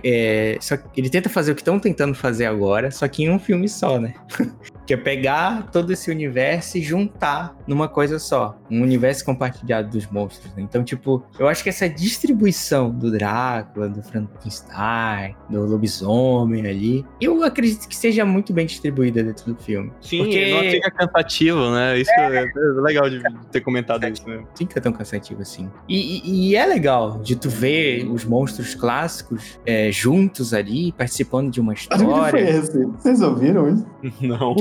[0.04, 3.38] É, só, ele tenta fazer o que estão tentando fazer agora, só que em um
[3.38, 4.14] filme só, né?
[4.86, 8.58] que é pegar todo esse universo e juntar numa coisa só.
[8.70, 10.52] Um universo compartilhado dos monstros.
[10.54, 10.62] Né?
[10.62, 17.42] Então, tipo, eu acho que essa distribuição do Drácula, do Frankenstein, do lobisomem ali, eu
[17.44, 19.92] acredito que seja muito bem distribuída dentro do filme.
[20.00, 20.50] Sim, porque...
[20.50, 21.98] não fica cansativo, né?
[21.98, 24.42] Isso é, é legal de ter comentado isso, né?
[24.56, 25.70] Fica tão cansativo assim.
[25.88, 31.50] E, e, e, é legal de tu ver os monstros clássicos é, juntos ali, participando
[31.50, 32.06] de uma história.
[32.06, 32.86] O que foi esse?
[32.86, 33.86] Vocês ouviram isso?
[34.20, 34.54] Não.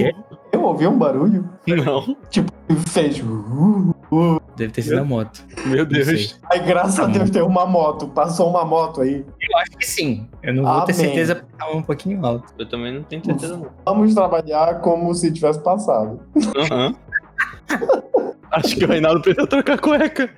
[0.52, 1.47] Eu ouvi um barulho.
[1.67, 2.15] Não.
[2.30, 2.52] Tipo,
[2.88, 3.19] fez.
[3.19, 4.41] Uh, uh.
[4.56, 5.43] Deve ter sido a moto.
[5.65, 6.39] Meu Deus.
[6.52, 8.08] Ai, graças a Deus tem uma moto.
[8.08, 9.26] Passou uma moto aí.
[9.41, 10.28] Eu acho que sim.
[10.43, 10.86] Eu não vou Amém.
[10.86, 12.54] ter certeza porque tava um pouquinho alto.
[12.60, 13.67] Eu também não tenho certeza, não.
[13.86, 16.19] Vamos trabalhar como se tivesse passado.
[16.56, 16.88] Aham.
[16.88, 18.02] Uhum.
[18.52, 20.30] Acho que o Reinaldo precisa trocar cueca.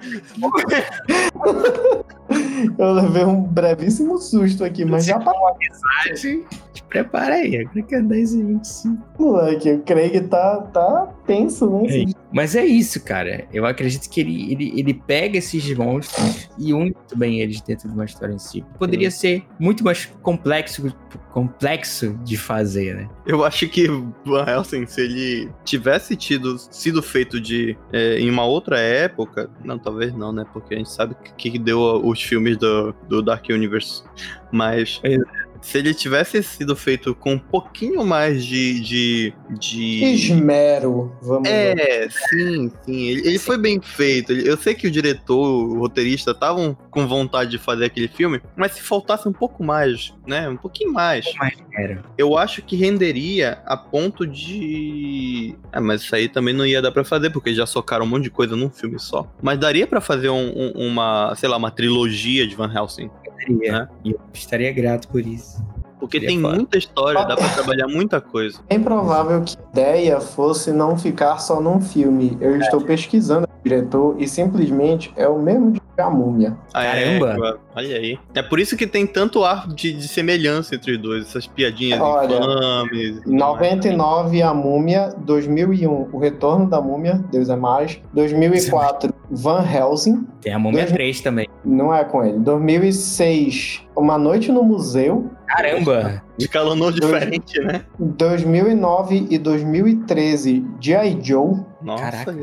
[2.78, 5.47] Eu levei um brevíssimo susto aqui, mas já passou.
[5.47, 6.43] amizade.
[6.73, 9.04] Te prepara aí, agora que é 10 e 25.
[9.19, 11.88] Moleque, o Craig tá, tá tenso, né?
[11.88, 13.47] É, mas é isso, cara.
[13.53, 17.87] Eu acredito que ele, ele, ele pega esses monstros e une muito bem eles dentro
[17.87, 18.65] de uma história em si.
[18.79, 19.17] Poderia Sim.
[19.17, 20.93] ser muito mais complexo,
[21.31, 23.09] complexo de fazer, né?
[23.25, 23.87] Eu acho que
[24.25, 29.77] Van Helsing, se ele tivesse tido, sido feito de é, em uma outra época, não,
[29.77, 30.43] talvez não, né?
[30.51, 34.03] Porque a gente sabe que, que deu os filmes do, do Dark Universe.
[34.51, 35.17] Mas é
[35.63, 38.80] se ele tivesse sido feito com um pouquinho mais de.
[38.82, 40.04] de, de...
[40.04, 42.12] Esmero, vamos É, ver.
[42.12, 43.08] sim, sim.
[43.08, 44.34] Ele, ele, foi bem feito.
[44.34, 48.73] Eu sei que o diretor, o roteirista estavam com vontade de fazer aquele filme, mas
[48.73, 50.47] se faltasse um pouco mais, né?
[50.49, 51.26] Um pouquinho mais.
[51.28, 52.04] Um mais era.
[52.17, 55.56] Eu acho que renderia a ponto de.
[55.71, 58.23] Ah, mas isso aí também não ia dar pra fazer, porque já socaram um monte
[58.23, 59.32] de coisa num filme só.
[59.41, 63.10] Mas daria para fazer um, um, uma, sei lá, uma trilogia de Van Helsing.
[63.49, 63.88] Né?
[64.03, 65.63] E eu estaria grato por isso.
[66.03, 68.60] Porque tem muita história, dá pra trabalhar muita coisa.
[68.69, 72.38] É improvável que a ideia fosse não ficar só num filme.
[72.41, 72.58] Eu é.
[72.58, 76.58] estou pesquisando o diretor e simplesmente é o mesmo de a múmia.
[76.73, 77.19] Ah, é?
[77.19, 77.47] Caramba!
[77.47, 78.19] É, olha aí.
[78.34, 82.01] É por isso que tem tanto ar de, de semelhança entre os dois, essas piadinhas
[82.01, 83.21] olha, infames.
[83.25, 88.01] 99 a múmia, 2001 o retorno da múmia, Deus é mais.
[88.13, 90.27] 2004 Van Helsing.
[90.41, 91.47] Tem a múmia 3 também.
[91.65, 92.39] Não é com ele.
[92.39, 95.31] 2006 Uma Noite no Museu.
[95.47, 96.21] Caramba!
[96.37, 97.85] De calor diferente, né?
[97.99, 101.19] 2009 e 2013, G.I.
[101.21, 101.59] Joe.
[101.81, 102.35] Nossa, Caraca.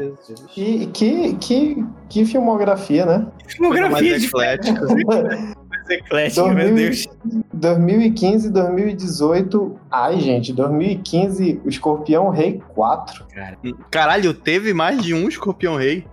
[0.48, 3.26] Que, que, que, que filmografia, né?
[3.48, 4.30] Filmografia de
[5.92, 6.40] eclético.
[6.40, 7.06] eclético, meu Deus.
[7.52, 9.80] 2015, 2018.
[9.90, 13.26] Ai, gente, 2015, o Escorpião Rei 4.
[13.90, 16.06] Caralho, teve mais de um Escorpião Rei?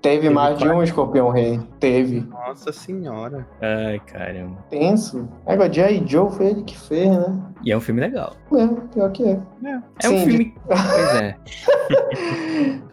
[0.00, 1.60] Teve mais de um Escorpião Rei.
[1.80, 2.20] Teve.
[2.20, 3.46] Nossa senhora.
[3.60, 4.64] Ai, caramba.
[4.70, 5.28] Tenso.
[5.46, 6.04] Agora, J.
[6.06, 7.38] Joe foi ele que fez, né?
[7.64, 8.34] E é um filme legal.
[8.52, 9.38] É, pior que é.
[9.64, 10.54] É, é um filme.
[10.66, 11.36] pois é.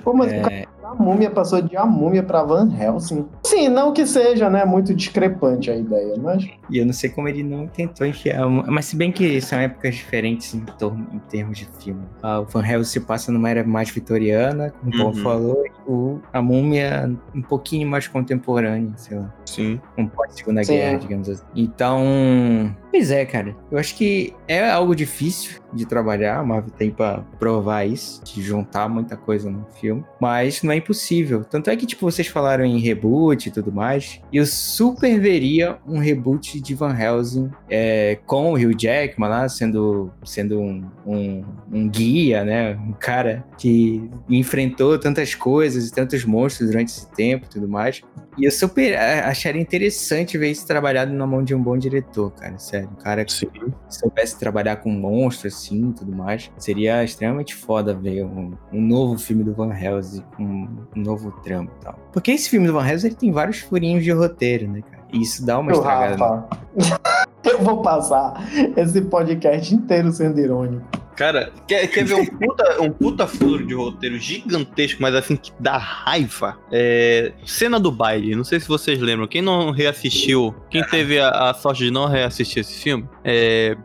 [0.04, 0.66] Pô, mas é...
[0.94, 3.28] a múmia passou de a múmia pra Van Helsing.
[3.44, 6.48] Sim, não que seja, né, muito discrepante a ideia, mas.
[6.70, 8.48] E eu não sei como ele não tentou enfiar.
[8.48, 12.04] Mas se bem que são épocas diferentes em, torno, em termos de filme.
[12.22, 15.24] Ah, o Van Helsing se passa numa era mais vitoriana, como o Paulo uhum.
[15.24, 19.34] falou, o, a múmia um pouquinho mais contemporânea, sei lá.
[19.46, 19.80] Sim.
[19.98, 21.44] Um pós-segunda guerra, digamos assim.
[21.56, 22.76] Então.
[22.92, 23.56] Pois é, cara.
[23.72, 26.40] Eu acho que é algo difícil de trabalhar.
[26.40, 30.04] A Marvel tem pra provar isso, de juntar muita coisa no filme.
[30.20, 31.44] Mas não é impossível.
[31.44, 34.22] Tanto é que, tipo, vocês falaram em reboot e tudo mais.
[34.32, 39.50] E eu super veria um reboot de Van Helsing é, com o Hugh Jackman lá,
[39.50, 42.76] sendo, sendo um, um, um guia, né?
[42.76, 48.02] Um cara que enfrentou tantas coisas e tantos monstros durante esse tempo e tudo mais.
[48.38, 52.58] E eu super acharia interessante ver isso trabalhado na mão de um bom diretor, cara.
[52.58, 52.90] Sério.
[52.92, 53.48] Um cara que Sim.
[53.90, 56.52] soubesse trabalhar com monstros assim e tudo mais.
[56.58, 61.70] Seria extremamente foda ver um, um novo filme do Van Helsing, um, um novo trama
[61.80, 62.00] e tal.
[62.12, 65.04] Porque esse filme do Van Helsing ele tem vários furinhos de roteiro, né, cara?
[65.12, 66.18] E isso dá uma eu estragada.
[66.18, 66.50] Rafa,
[67.46, 68.34] eu vou passar
[68.76, 71.04] esse podcast inteiro sendo irônico.
[71.16, 75.52] Cara, quer, quer ver um puta, um puta furo de roteiro gigantesco, mas assim, que
[75.60, 76.58] dá raiva?
[76.72, 79.28] É, cena do baile, não sei se vocês lembram.
[79.28, 83.78] Quem não reassistiu, quem teve a, a sorte de não reassistir esse filme, é,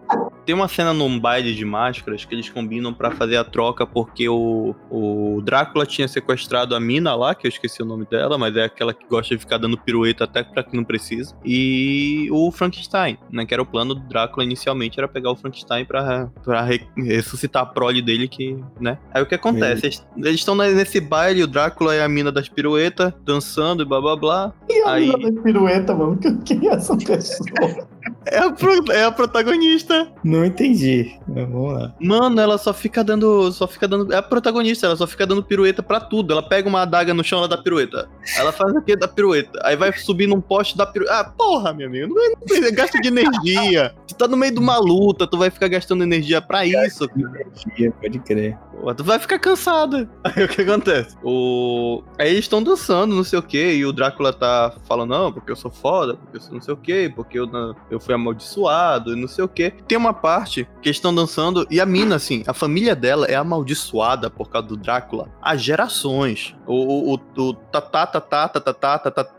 [0.48, 4.30] tem uma cena num baile de máscaras que eles combinam para fazer a troca porque
[4.30, 8.56] o, o Drácula tinha sequestrado a mina lá, que eu esqueci o nome dela, mas
[8.56, 11.36] é aquela que gosta de ficar dando pirueta até pra que não precisa.
[11.44, 13.44] E o Frankenstein, né?
[13.44, 17.64] Que era o plano do Drácula inicialmente, era pegar o Frankenstein pra, pra re, ressuscitar
[17.64, 18.96] a prole dele, que, né?
[19.12, 20.02] Aí o que acontece?
[20.16, 24.16] Eles estão nesse baile, o Drácula e a mina das piruetas, dançando e blá blá
[24.16, 24.54] blá.
[24.66, 25.08] E a aí...
[25.08, 26.18] mina das piruetas, mano?
[26.46, 27.86] Quem é essa pessoa?
[28.26, 30.10] É a, pro, é a protagonista.
[30.22, 31.18] Não entendi.
[31.26, 31.94] Vamos lá.
[32.00, 33.50] Mano, ela só fica dando.
[33.52, 34.12] Só fica dando.
[34.12, 36.32] É a protagonista, ela só fica dando pirueta pra tudo.
[36.32, 38.08] Ela pega uma adaga no chão, ela dá pirueta.
[38.36, 39.58] Ela faz aqui da pirueta.
[39.64, 41.14] Aí vai subir num poste da pirueta.
[41.14, 42.14] Ah, porra, meu amigo.
[42.14, 43.94] Não, é, não gasta de energia.
[44.06, 47.08] Tu tá no meio de uma luta, tu vai ficar gastando energia pra isso.
[47.16, 48.56] Energia, pode crer.
[48.80, 50.08] Pô, tu vai ficar cansado.
[50.24, 51.16] Aí o que acontece?
[51.22, 52.02] O...
[52.18, 55.50] Aí eles estão dançando, não sei o que, e o Drácula tá falando, não, porque
[55.50, 57.46] eu sou foda, porque eu sou não sei o que, porque eu,
[57.90, 59.70] eu fui amaldiçoado, e não sei o que.
[59.86, 61.66] Tem uma parte que eles estão descansando.
[61.70, 66.54] E a mina, assim, a família dela é amaldiçoada por causa do Drácula há gerações.
[66.66, 67.54] O, o, o,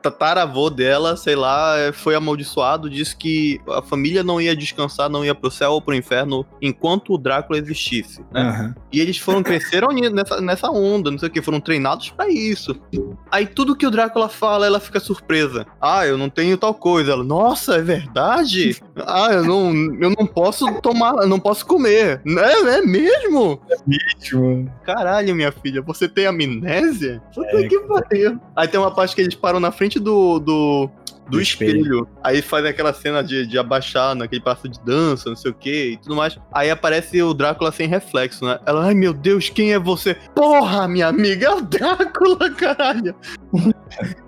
[0.02, 5.36] tataravô dela, sei lá, foi amaldiçoado, disse que a família não ia descansar, não ia
[5.36, 8.50] pro céu ou pro inferno enquanto o Drácula existisse, né?
[8.50, 8.82] Uhum.
[8.92, 12.76] E eles foram, cresceram nessa, nessa onda, não sei o que, foram treinados para isso.
[13.32, 15.68] Aí tudo que o Drácula fala, ela fica surpresa.
[15.80, 17.12] Ah, eu não tenho tal coisa.
[17.12, 18.39] Ela, nossa, é verdade?
[19.06, 22.22] Ah, eu não, eu não posso tomar, não posso comer.
[22.26, 23.60] É, é mesmo?
[23.70, 24.72] É mesmo.
[24.84, 27.22] Caralho, minha filha, você tem amnésia?
[27.34, 28.40] Puta é, que pariu.
[28.56, 30.90] Aí tem uma parte que eles param na frente do, do,
[31.30, 31.82] do espelho.
[31.82, 32.08] espelho.
[32.24, 35.92] Aí faz aquela cena de, de abaixar naquele passo de dança, não sei o que
[35.92, 36.38] e tudo mais.
[36.52, 38.60] Aí aparece o Drácula sem reflexo, né?
[38.66, 40.16] Ela, ai meu Deus, quem é você?
[40.36, 43.16] Porra, minha amiga, é o Drácula, caralho.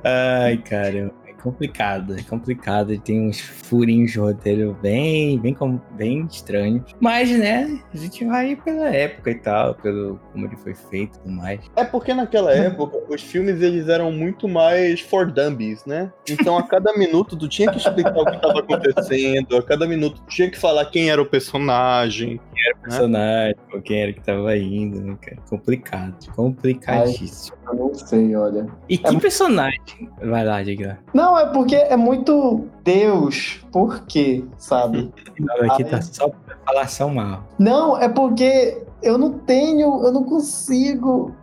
[0.03, 2.97] ai, cara complicado, é complicado.
[2.99, 5.55] Tem uns furinhos de roteiro bem, bem,
[5.91, 6.95] bem estranhos.
[6.99, 11.19] Mas, né, a gente vai pela época e tal, pelo como ele foi feito e
[11.19, 11.59] tudo mais.
[11.75, 16.11] É porque naquela época os filmes eles eram muito mais for dummies, né?
[16.29, 20.21] Então a cada minuto tu tinha que explicar o que estava acontecendo, a cada minuto
[20.21, 22.39] tu tinha que falar quem era o personagem.
[22.53, 23.81] Quem era o personagem, né?
[23.83, 25.37] quem era que tava indo, né, cara?
[25.49, 27.57] Complicado, complicadíssimo.
[27.57, 28.67] Ai, eu não sei, olha.
[28.89, 29.21] E é que muito...
[29.21, 30.09] personagem?
[30.21, 30.99] Vai lá, diga.
[31.13, 35.11] Não, é porque é muito Deus, por quê, sabe?
[35.39, 37.43] Não, aqui tá só pra falar são mal.
[37.57, 41.33] Não, é porque eu não tenho, eu não consigo.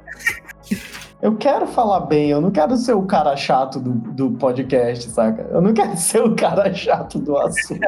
[1.20, 5.48] Eu quero falar bem, eu não quero ser o cara chato do, do podcast, saca?
[5.50, 7.80] Eu não quero ser o cara chato do assunto.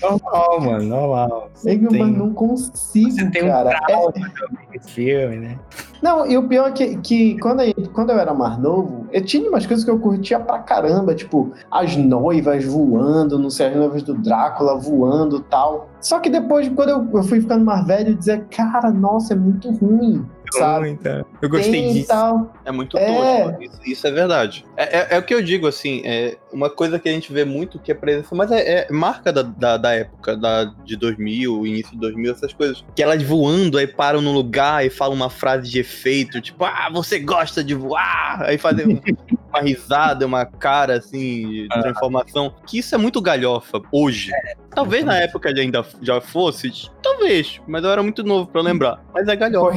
[0.00, 1.50] normal, mano, normal.
[1.62, 1.78] Tem...
[1.78, 3.78] Mas não consigo, Você tem cara.
[3.90, 4.78] Um é...
[4.80, 5.58] filme, né?
[6.02, 9.24] Não, e o pior é que, que quando, eu, quando eu era mais novo, eu
[9.24, 13.76] tinha umas coisas que eu curtia pra caramba, tipo, as noivas voando, não sei, as
[13.76, 15.88] noivas do Drácula voando tal.
[16.00, 19.36] Só que depois, quando eu, eu fui ficando mais velho, eu dizia, cara, nossa, é
[19.36, 20.90] muito ruim sabe?
[20.90, 22.08] Então, eu gostei Tem disso.
[22.08, 22.54] Tal.
[22.64, 23.06] É muito é.
[23.06, 24.64] tosco, isso, isso, é verdade.
[24.76, 27.44] É, é, é, o que eu digo, assim, é uma coisa que a gente vê
[27.44, 31.66] muito que é presença, mas é, é marca da, da, da, época, da, de 2000,
[31.66, 32.84] início de 2000, essas coisas.
[32.94, 36.88] Que elas voando, aí param no lugar e falam uma frase de efeito, tipo, ah,
[36.92, 38.42] você gosta de voar!
[38.42, 39.00] Aí fazem
[39.48, 41.82] uma risada, uma cara, assim, de ah.
[41.82, 42.54] transformação.
[42.66, 44.30] Que isso é muito galhofa hoje.
[44.32, 46.70] É, talvez na época ele ainda já fosse,
[47.02, 49.02] talvez, mas eu era muito novo pra lembrar.
[49.12, 49.76] Mas é galhofa.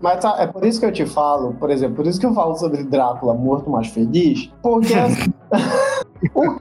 [0.00, 2.34] Mas tá, é por isso que eu te falo, por exemplo, por isso que eu
[2.34, 5.32] falo sobre Drácula morto mais feliz, porque assim,
[6.34, 6.58] o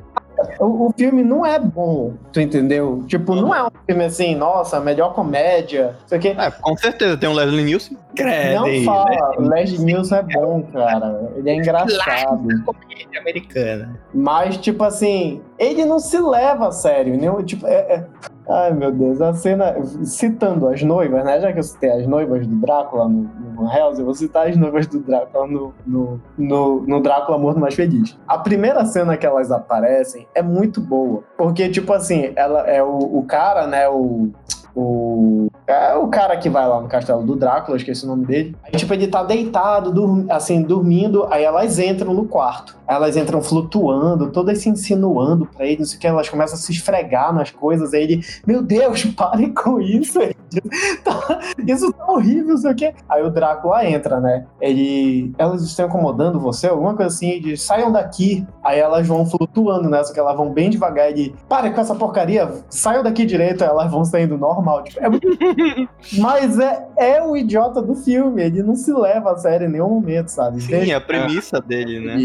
[0.60, 3.04] o, o, filme não é bom, tu entendeu?
[3.08, 5.96] Tipo, não é um filme assim, nossa, melhor comédia.
[6.06, 6.30] Isso aqui.
[6.30, 7.98] É, com certeza, tem um Leslie Nielsen.
[8.16, 11.32] Credo, não fala, o Leslie Nielsen é bom, cara.
[11.36, 12.48] Ele é engraçado.
[12.66, 14.00] Comédia americana.
[14.14, 17.18] Mas, tipo assim, ele não se leva a sério.
[17.18, 17.44] Né?
[17.44, 18.06] Tipo, é, é...
[18.50, 19.76] Ai, meu Deus, a cena.
[20.04, 21.40] Citando as noivas, né?
[21.40, 24.48] Já que eu citei as noivas do Drácula no, no Van Helsing, eu vou citar
[24.48, 28.18] as noivas do Drácula no, no, no, no Drácula Morto Mais Feliz.
[28.28, 31.24] A primeira cena que elas aparecem é muito boa.
[31.38, 33.88] Porque, tipo assim, ela é o, o cara, né?
[33.88, 34.32] O.
[34.76, 38.56] O é o cara que vai lá no castelo do Drácula, esqueci o nome dele.
[38.64, 42.76] Aí, tipo, ele tá deitado, dur assim, dormindo, aí elas entram no quarto.
[42.90, 46.60] Elas entram flutuando, todas se insinuando pra ele, não sei o que, elas começam a
[46.60, 50.20] se esfregar nas coisas, aí ele, meu Deus, pare com isso,
[51.04, 52.94] tá, isso tá horrível, não sei o que.
[53.08, 54.46] Aí o Drácula entra, né?
[54.60, 58.46] Ele, elas estão incomodando você, alguma coisa assim, de saiam daqui.
[58.64, 60.02] Aí elas vão flutuando né?
[60.12, 63.92] que elas vão bem devagar e pare com essa porcaria, saiam daqui direito, aí elas
[63.92, 64.84] vão saindo normal.
[64.84, 65.28] Tipo, é muito
[66.18, 69.90] Mas é, é o idiota do filme, ele não se leva a sério em nenhum
[69.90, 70.62] momento, sabe?
[70.62, 72.18] Sim, Veja, a premissa dele, né?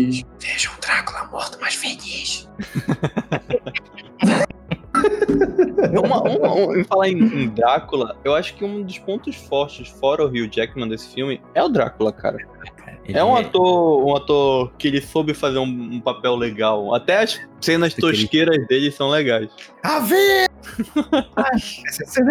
[0.55, 2.49] Veja um Drácula morto, mas feliz.
[6.01, 10.23] uma, uma, em falar em, em, Drácula, eu acho que um dos pontos fortes, fora
[10.23, 12.39] o Hugh Jackman desse filme, é o Drácula, cara.
[13.05, 16.95] Ele é um ator, um ator que ele soube fazer um, um papel legal.
[16.95, 19.51] Até as cenas tosqueiras dele são legais.
[19.83, 20.49] A ver!
[21.85, 22.31] essa cena...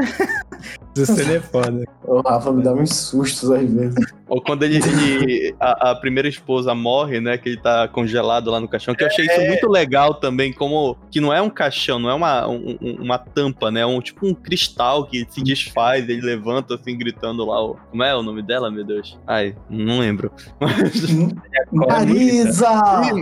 [0.96, 1.84] essa cena é foda.
[2.04, 4.14] O Rafa me dá uns sustos às vezes.
[4.28, 7.38] Ou quando ele, ele a, a, primeira esposa morre, né?
[7.38, 8.96] Que ele tá congelado lá no caixão.
[8.96, 9.48] Que eu achei isso é.
[9.48, 13.70] muito legal também, como que não é um caixão, não é uma, um, uma tampa,
[13.70, 13.82] né?
[13.82, 17.64] É um tipo um cristal que se desfaz, ele levanta assim, gritando lá.
[17.64, 19.20] O, como é o nome dela, meu Deus?
[19.28, 20.32] Ai, não lembro.
[21.72, 22.70] Marisa!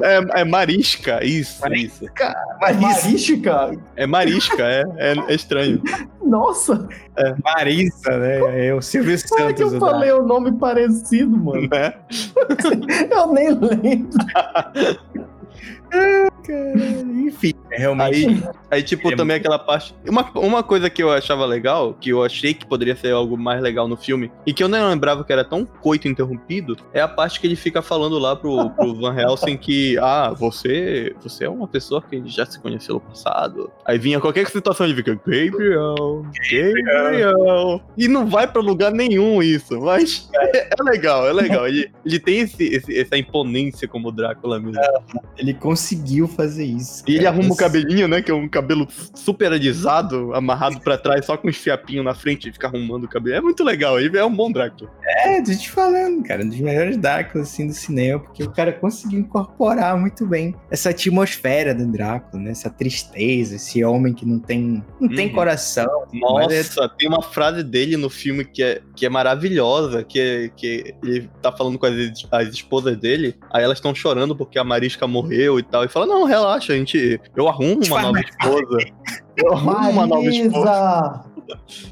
[0.03, 2.05] É, é Marisca, isso, Marisca.
[2.05, 2.11] isso.
[2.61, 3.79] Marisca?
[3.95, 5.81] É Marisca, é, é, é estranho.
[6.31, 6.87] Nossa!
[7.17, 7.35] É.
[7.43, 8.67] Marisa, né?
[8.67, 9.31] É o Silvio Santos.
[9.31, 11.67] Como é que eu falei o nome parecido, mano?
[11.69, 11.93] Né?
[13.11, 14.17] eu nem lembro.
[17.31, 18.25] Enfim, é realmente.
[18.25, 19.47] Aí, aí tipo, é também muito...
[19.47, 19.95] aquela parte.
[20.07, 23.61] Uma, uma coisa que eu achava legal, que eu achei que poderia ser algo mais
[23.61, 27.07] legal no filme, e que eu nem lembrava que era tão coito interrompido, é a
[27.07, 31.49] parte que ele fica falando lá pro, pro Van Helsing que, ah, você, você é
[31.49, 33.71] uma pessoa que já se conheceu no passado.
[33.85, 36.25] Aí vinha qualquer situação, ele fica, Gabriel,
[36.85, 37.81] Gabriel.
[37.97, 41.67] E não vai pra lugar nenhum isso, mas é, é legal, é legal.
[41.67, 44.79] Ele, ele tem esse, esse, essa imponência como Drácula mesmo.
[44.79, 45.03] É,
[45.37, 47.03] ele conseguiu fazer isso.
[47.07, 48.21] E ele arruma o cabelinho, né?
[48.21, 52.49] Que é um cabelo super alisado, amarrado pra trás, só com uns fiapinhos na frente
[52.49, 53.35] e fica arrumando o cabelo.
[53.35, 54.91] É muito legal, ele é um bom Drácula.
[55.25, 58.71] É, tô te falando, cara, um dos melhores Dráculas, assim, do cinema, porque o cara
[58.71, 62.51] conseguiu incorporar muito bem essa atmosfera do Drácula, né?
[62.51, 65.15] Essa tristeza, esse homem que não tem, não uhum.
[65.15, 66.05] tem coração.
[66.13, 66.87] Nossa, é...
[66.97, 71.29] tem uma frase dele no filme que é, que é maravilhosa, que, é, que ele
[71.41, 71.93] tá falando com as,
[72.31, 76.05] as esposas dele, aí elas estão chorando porque a Marisca morreu e tal, e fala,
[76.05, 78.77] não, relaxa, a gente, eu arrumo uma nova esposa.
[79.37, 81.31] Eu arrumo uma nova esposa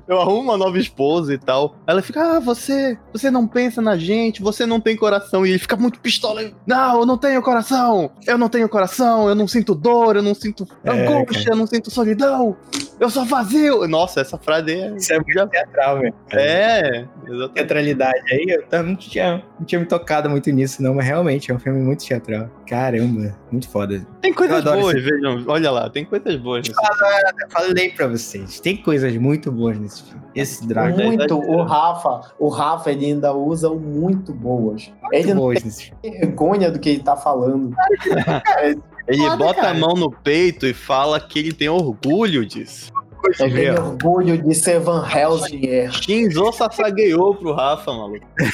[0.07, 1.75] eu arrumo uma nova esposa e tal.
[1.87, 5.45] Ela fica, ah, você, você não pensa na gente, você não tem coração.
[5.45, 6.51] E ele fica muito pistola.
[6.65, 8.11] Não, eu não tenho coração.
[8.25, 11.67] Eu não tenho coração, eu não sinto dor, eu não sinto é, angústia, eu não
[11.67, 12.55] sinto solidão.
[12.99, 13.87] Eu sou vazio.
[13.87, 14.95] Nossa, essa frase é.
[14.95, 15.47] Isso é muito já...
[15.47, 16.13] teatral, velho.
[16.31, 17.53] É, exatamente.
[17.53, 21.53] Teatralidade aí, eu não tinha, não tinha me tocado muito nisso, não, mas realmente é
[21.53, 22.49] um filme muito teatral.
[22.67, 24.05] Caramba, muito foda.
[24.21, 25.09] Tem coisas boas, esse...
[25.09, 25.43] vejam.
[25.47, 26.67] Olha lá, tem coisas boas.
[26.67, 30.23] Eu falei pra vocês, tem coisas muito boas nesse filme.
[30.35, 31.03] Esse Dragon.
[31.03, 34.91] Muito, o Rafa, o Rafa ele ainda usa muito boas.
[35.01, 37.73] Muito ele boas não tem vergonha do que ele tá falando.
[39.09, 39.71] Ele Foda, bota cara.
[39.71, 42.91] a mão no peito e fala que ele tem orgulho disso.
[43.39, 45.89] Eu tenho orgulho de ser Van Helsing.
[45.91, 48.25] Shinzo sassagueou pro Rafa, maluco.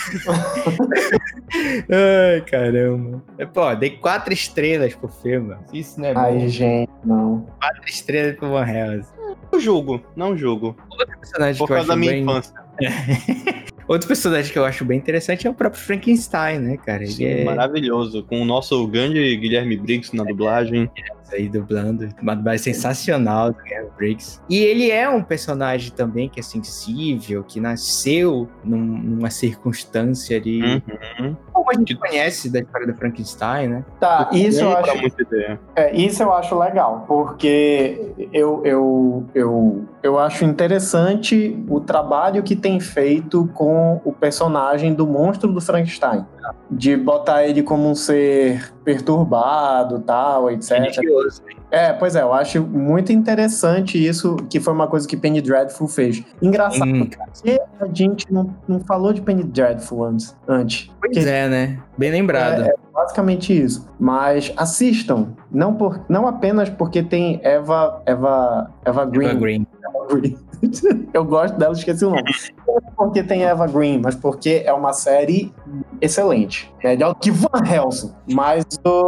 [1.92, 3.22] Ai, caramba.
[3.54, 5.56] Pô, dei quatro estrelas pro filme.
[5.72, 6.48] Isso não é Ai, bom.
[6.48, 7.46] gente, não.
[7.60, 9.12] Quatro estrelas pro Van Helsing.
[9.52, 10.76] Não julgo, não julgo.
[10.90, 12.22] Outro personagem Por que eu acho da minha bem...
[12.24, 12.54] infância.
[13.88, 17.04] Outro personagem que eu acho bem interessante é o próprio Frankenstein, né, cara?
[17.04, 18.24] Ele Sim, é maravilhoso.
[18.24, 20.90] Com o nosso grande Guilherme Briggs na dublagem.
[21.32, 22.10] Aí dublando.
[22.22, 24.42] Uma dublagem sensacional do Guilherme Briggs.
[24.50, 30.62] E ele é um personagem também que é sensível, que nasceu num, numa circunstância ali.
[30.64, 31.36] Uhum.
[31.56, 33.86] Como a gente conhece da história do Frankenstein, né?
[33.98, 34.92] Tá, isso eu acho.
[35.74, 42.58] É, isso eu acho legal, porque eu, eu, eu, eu acho interessante o trabalho que
[42.58, 46.26] tem feito com o personagem do monstro do Frankenstein.
[46.70, 51.00] De botar ele como um ser perturbado, tal, etc.
[51.72, 55.88] É, pois é, eu acho muito interessante isso, que foi uma coisa que Penny Dreadful
[55.88, 56.24] fez.
[56.42, 57.00] Engraçado, hum.
[57.00, 60.36] porque a gente não, não falou de Penny Dreadful antes.
[60.48, 61.80] antes pois é, né?
[61.98, 62.64] Bem lembrado.
[62.64, 63.88] É, é, basicamente isso.
[64.00, 69.28] Mas assistam, não, por, não apenas porque tem Eva, Eva, Eva Green.
[69.28, 69.40] Eva
[70.10, 70.38] Green.
[71.14, 72.24] Eu gosto dela, esqueci o nome.
[72.68, 75.54] Não porque tem Eva Green, mas porque é uma série
[76.02, 76.72] excelente.
[76.84, 78.14] Melhor que Van Helsing.
[78.34, 79.08] Mas o.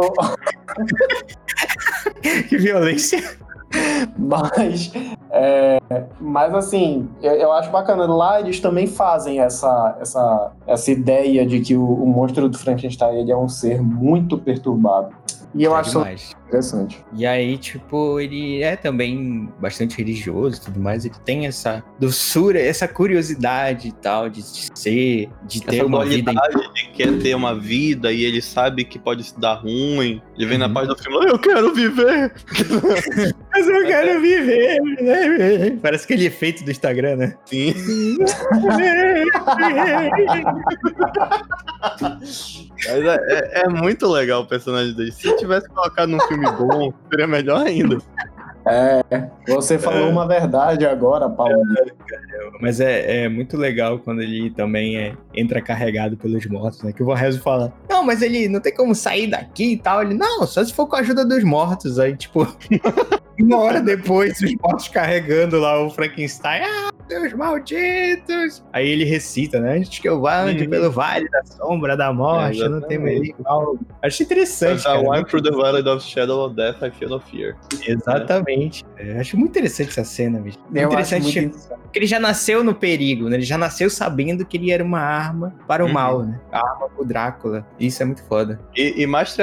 [2.48, 3.22] que violência.
[4.18, 4.92] Mas,
[5.30, 5.78] é,
[6.20, 8.06] mas assim, eu, eu, acho bacana.
[8.06, 13.20] Lá eles também fazem essa, essa, essa ideia de que o, o monstro do Frankenstein
[13.20, 15.14] ele é um ser muito perturbado.
[15.54, 16.36] E eu é acho demais.
[16.48, 17.04] Interessante.
[17.14, 21.04] E aí, tipo, ele é também bastante religioso e tudo mais.
[21.04, 26.32] Ele tem essa doçura, essa curiosidade e tal de ser, de ter essa uma vida.
[26.32, 30.20] Ele quer ter uma vida e ele sabe que pode se dar ruim.
[30.36, 30.66] Ele vem uhum.
[30.66, 32.32] na parte do filme, eu quero viver.
[33.52, 34.80] Mas eu quero viver.
[35.00, 35.78] Né?
[35.82, 37.36] Parece aquele efeito do Instagram, né?
[37.44, 37.74] Sim.
[42.86, 45.12] Mas é, é, é, muito legal o personagem dele.
[45.12, 47.98] Se tivesse colocado num filme bom, seria melhor ainda.
[48.70, 50.10] É, você falou é.
[50.10, 51.54] uma verdade agora, Paulo.
[51.54, 56.92] É, mas é, é, muito legal quando ele também é, entra carregado pelos mortos, né?
[56.92, 60.02] Que o Vorrezo fala, não, mas ele não tem como sair daqui e tal.
[60.02, 61.98] Ele, não, só se for com a ajuda dos mortos.
[61.98, 62.46] Aí, tipo,
[63.40, 66.62] uma hora depois, os mortos carregando lá o Frankenstein.
[66.62, 68.64] Ah, Deus malditos!
[68.72, 69.78] Aí ele recita, né?
[69.78, 70.70] Antes que eu vá ande uhum.
[70.70, 73.20] pelo vale da sombra da morte, é, não tem mais
[74.02, 74.86] Acho interessante.
[74.86, 77.56] I walk through the valley of shadow of death, I feel no fear.
[77.86, 78.84] Exatamente.
[78.96, 79.18] É.
[79.18, 80.58] acho muito interessante essa cena, bicho.
[80.74, 81.78] Eu interessante, muito interessante.
[81.82, 83.36] Porque ele já nasceu no perigo, né?
[83.36, 85.92] Ele já nasceu sabendo que ele era uma arma para o uhum.
[85.92, 86.38] mal, né?
[86.52, 87.66] A arma pro Drácula.
[87.80, 88.60] Isso é muito foda.
[88.76, 89.34] E, e mais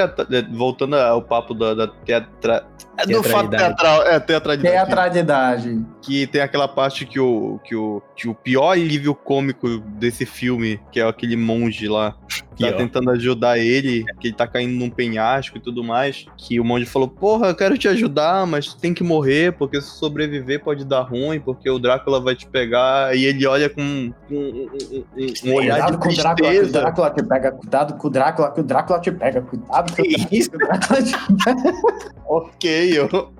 [0.52, 2.64] voltando ao papo da, da teatra...
[3.06, 4.74] do fato teatral, é, teatralidade.
[4.74, 5.86] Teatralidade.
[6.00, 10.80] Que tem aquela parte que o, que o, que o pior alívio cômico desse filme,
[10.90, 12.16] que é aquele monge lá,
[12.58, 16.26] tá tentando ajudar ele, que ele tá caindo num penhasco e tudo mais.
[16.36, 19.90] Que o monge falou: Porra, eu quero te ajudar, mas tem que morrer, porque se
[19.90, 23.16] sobreviver pode dar ruim, porque o Drácula vai te pegar.
[23.16, 25.98] E ele olha com, com um, um, um, olhar de tristeza.
[25.98, 29.12] Com o Drácula, o Drácula te pega, cuidado com o Drácula, que o Drácula te
[29.12, 31.12] pega, cuidado com o Drácula, que o Drácula te
[31.44, 31.96] pega.
[32.26, 33.32] ok, eu.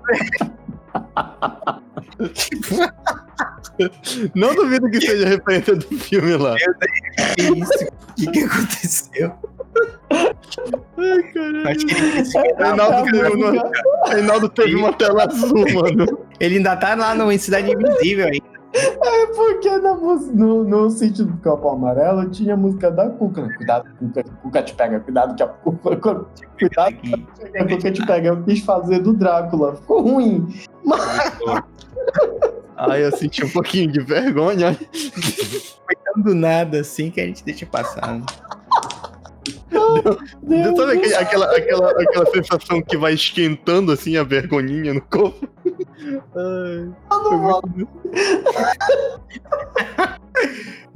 [4.33, 6.55] Não duvido que seja referência do filme lá.
[6.55, 6.87] Meu Deus,
[7.35, 7.85] que isso?
[7.85, 9.31] O que, que aconteceu?
[10.97, 11.77] Ai, caralho.
[12.57, 13.29] Reinaldo, teve,
[14.07, 16.25] Reinaldo teve uma tela azul, mano.
[16.39, 18.57] Ele ainda tá lá no Cidade Invisível ainda.
[18.73, 23.41] É porque no, no sítio do Campo Amarelo tinha a música da Cuca.
[23.41, 23.53] Né?
[23.55, 26.25] Cuidado, Cuca, Cuca te pega, cuidado que a Cuca.
[26.59, 28.29] Cuidado que a Cuca te pega.
[28.29, 29.75] Eu quis fazer do Drácula.
[29.75, 30.47] Ficou ruim.
[30.83, 31.33] Mas.
[32.75, 34.73] Ai, eu senti um pouquinho de vergonha.
[34.73, 38.21] Foi tão do nada assim que a gente deixa passar.
[39.69, 45.47] Deu, sabe aquele, aquela, aquela, aquela sensação que vai esquentando assim a vergonhinha no corpo?
[46.35, 47.61] Ai, não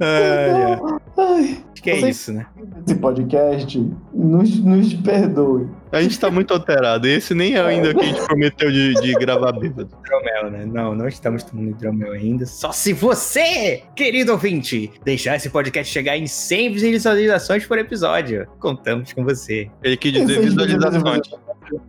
[0.00, 0.78] ai,
[1.18, 1.64] ai.
[1.72, 2.46] Acho que é isso, né?
[2.86, 5.66] Esse podcast nos, nos perdoe.
[5.90, 7.08] A gente tá muito alterado.
[7.08, 9.90] Esse nem é ainda que a gente prometeu de, de gravar bêbado.
[10.00, 10.64] Hidromel, né?
[10.64, 12.46] Não, não estamos tomando hidromel ainda.
[12.46, 18.46] Só se você, querido ouvinte, deixar esse podcast chegar em 100 visualizações por episódio.
[18.62, 19.68] Contamos com você.
[19.82, 21.28] Ele quis dizer visualizações.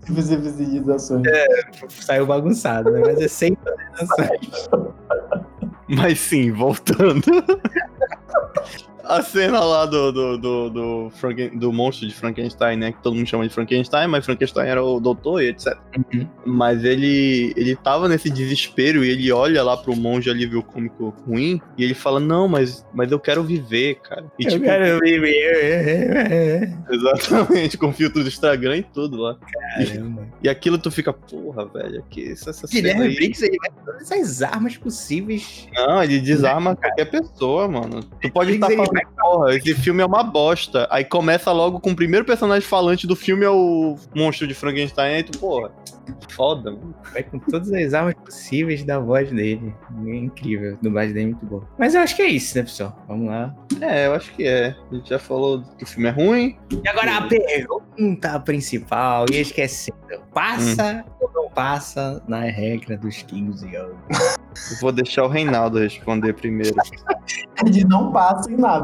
[0.10, 1.28] Visualizações.
[1.28, 1.48] É,
[1.88, 3.02] saiu bagunçado, né?
[3.06, 3.58] Mas é 100
[3.96, 4.70] visualizações.
[5.88, 7.22] Mas sim, voltando.
[9.04, 12.92] A cena lá do, do, do, do, Franken, do monstro de Frankenstein, né?
[12.94, 15.78] Que todo mundo chama de Frankenstein, mas Frankenstein era o doutor e etc.
[15.98, 16.28] Uhum.
[16.46, 21.62] Mas ele, ele tava nesse desespero e ele olha lá pro monge alívio cômico ruim
[21.78, 24.26] e ele fala: Não, mas, mas eu quero viver, cara.
[24.40, 26.74] E, eu tipo, quero viver.
[26.90, 29.36] Exatamente, com filtro do Instagram e tudo lá.
[29.76, 30.28] Caramba.
[30.42, 33.16] E, e aquilo tu fica, porra, velho, que essa, essa Guilherme aí...
[33.16, 35.68] Briggs, ele vai todas as armas possíveis.
[35.74, 38.02] Não, ele desarma qualquer pessoa, mano.
[38.22, 40.88] Tu pode estar falando porra, esse filme é uma bosta.
[40.90, 45.16] Aí começa logo com o primeiro personagem falante do filme é o monstro de Frankenstein.
[45.16, 45.72] Aí tu, porra,
[46.30, 46.94] foda, mano.
[47.12, 49.74] Vai com todas as armas possíveis da voz dele.
[50.06, 51.68] É incrível, a dublagem dele é muito boa.
[51.78, 52.98] Mas eu acho que é isso, né, pessoal?
[53.08, 53.56] Vamos lá.
[53.82, 54.76] É, eu acho que é.
[54.92, 56.58] A gente já falou que o filme é ruim.
[56.72, 59.94] E agora a pergunta principal, e esquecendo.
[60.34, 61.12] Passa hum.
[61.22, 63.98] ou não passa na regra dos 15 anos?
[64.82, 66.76] vou deixar o Reinaldo responder primeiro.
[67.66, 68.83] Ele não passa em nada.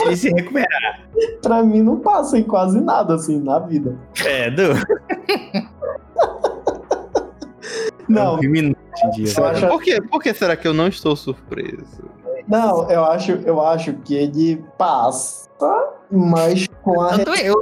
[0.00, 1.08] Ele se recuperar.
[1.42, 3.96] pra mim não passa em quase nada, assim, na vida.
[4.24, 4.74] É, do.
[8.08, 8.36] não.
[8.36, 9.68] Acho...
[9.68, 12.04] Por, que, por que será que eu não estou surpreso?
[12.46, 15.48] Não, eu acho, eu acho que ele passa,
[16.10, 17.16] mas com a.
[17.16, 17.54] Tanto eu,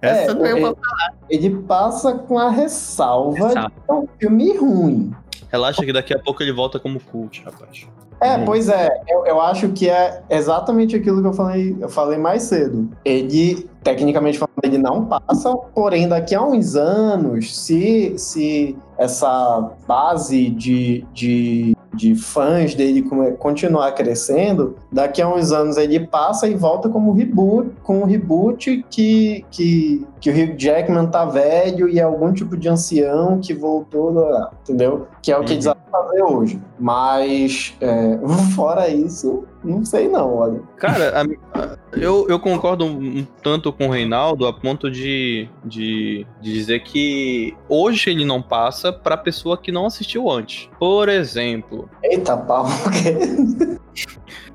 [0.00, 1.14] Essa é, ele, pra falar.
[1.28, 3.70] Ele passa com a ressalva Ressalva.
[3.70, 5.14] de um filme ruim.
[5.50, 7.86] Relaxa que daqui a pouco ele volta como cult, rapaz.
[8.20, 8.44] É, hum.
[8.44, 12.44] pois é, eu, eu, acho que é exatamente aquilo que eu falei, eu falei mais
[12.44, 12.88] cedo.
[13.04, 20.48] Ele, tecnicamente falando, ele não passa, porém, daqui a uns anos, se, se essa base
[20.50, 23.04] de, de, de fãs dele
[23.38, 28.84] continuar crescendo, daqui a uns anos ele passa e volta como reboot, com um reboot
[28.88, 33.52] que, que, que o Hugh Jackman tá velho e é algum tipo de ancião que
[33.52, 34.14] voltou,
[34.62, 35.06] entendeu?
[35.24, 35.54] Que é o que uhum.
[35.54, 36.62] eles vão fazer hoje.
[36.78, 38.18] Mas, é,
[38.54, 40.60] fora isso, não sei não, olha.
[40.76, 41.22] Cara, a,
[41.58, 46.52] a, eu, eu concordo um, um, tanto com o Reinaldo a ponto de, de, de
[46.52, 50.68] dizer que hoje ele não passa pra pessoa que não assistiu antes.
[50.78, 51.88] Por exemplo...
[52.02, 52.66] Eita, pau,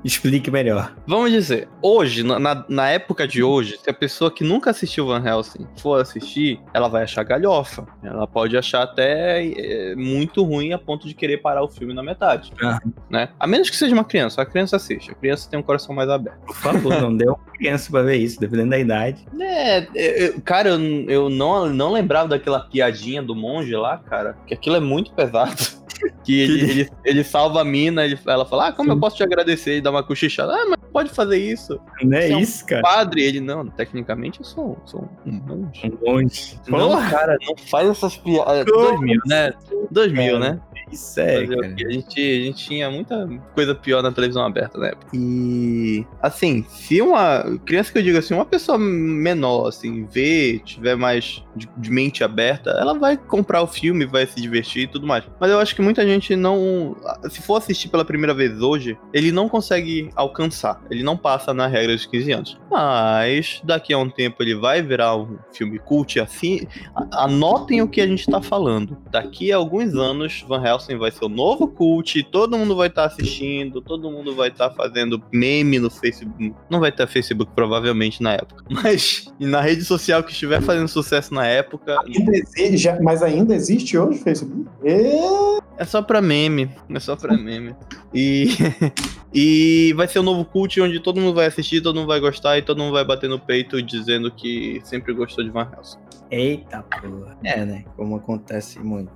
[0.04, 0.94] Explique melhor.
[1.06, 5.22] Vamos dizer, hoje, na, na época de hoje, se a pessoa que nunca assistiu Van
[5.24, 7.86] Helsing for assistir, ela vai achar galhofa.
[8.02, 12.02] Ela pode achar até é, muito ruim a ponto de querer parar o filme na
[12.02, 12.52] metade.
[12.62, 12.78] Ah.
[13.08, 13.28] Né?
[13.38, 14.40] A menos que seja uma criança.
[14.40, 15.10] A criança assiste.
[15.10, 16.40] A criança tem um coração mais aberto.
[16.46, 19.26] Por favor, não uma criança pra ver isso, dependendo da idade.
[19.40, 24.36] É, eu, cara, eu, eu não, não lembrava daquela piadinha do monge lá, cara.
[24.46, 25.80] Que aquilo é muito pesado.
[26.24, 28.94] Que ele, ele, ele, salva a mina, ele, ela fala, ah, como Sim.
[28.94, 29.76] eu posso te agradecer?
[29.76, 30.52] E dá uma cochichada.
[30.52, 31.80] Ah, mas pode fazer isso.
[32.02, 32.82] Não é, é isso, um cara.
[32.82, 33.22] padre.
[33.22, 35.80] Ele, não, tecnicamente eu sou, sou um monge.
[35.84, 36.60] Um monge.
[36.68, 37.10] Não, Porra.
[37.10, 38.64] cara, não faz essas piadas.
[38.64, 39.52] 2000, né?
[39.90, 40.38] 2000, é.
[40.38, 40.60] né?
[40.90, 41.66] Isso é, cara.
[41.66, 45.06] A gente, a gente tinha muita coisa pior na televisão aberta na época.
[45.14, 50.96] E, assim, se uma criança que eu digo assim, uma pessoa menor, assim, vê, tiver
[50.96, 55.06] mais de, de mente aberta, ela vai comprar o filme, vai se divertir e tudo
[55.06, 55.24] mais.
[55.38, 56.96] Mas eu acho que muita gente não.
[57.28, 60.82] Se for assistir pela primeira vez hoje, ele não consegue alcançar.
[60.90, 62.60] Ele não passa na regra dos 15 anos.
[62.70, 66.66] Mas daqui a um tempo ele vai virar um filme cult assim.
[67.12, 68.96] Anotem o que a gente tá falando.
[69.10, 73.08] Daqui a alguns anos, Van Helsing vai ser o novo cult, todo mundo vai estar
[73.08, 76.54] tá assistindo, todo mundo vai estar tá fazendo meme no Facebook.
[76.68, 78.64] Não vai ter Facebook provavelmente na época.
[78.70, 81.98] Mas na rede social que estiver fazendo sucesso na época.
[82.04, 84.66] Ainda mas ainda existe hoje o Facebook?
[84.84, 85.60] E...
[85.76, 86.70] É só pra meme.
[86.90, 87.74] É só pra meme.
[88.12, 88.48] E,
[89.32, 92.20] e vai ser o um novo cult onde todo mundo vai assistir, todo mundo vai
[92.20, 95.98] gostar e todo mundo vai bater no peito dizendo que sempre gostou de Van Helsing.
[96.30, 97.36] Eita porra.
[97.42, 97.84] É, né?
[97.96, 99.12] Como acontece muito.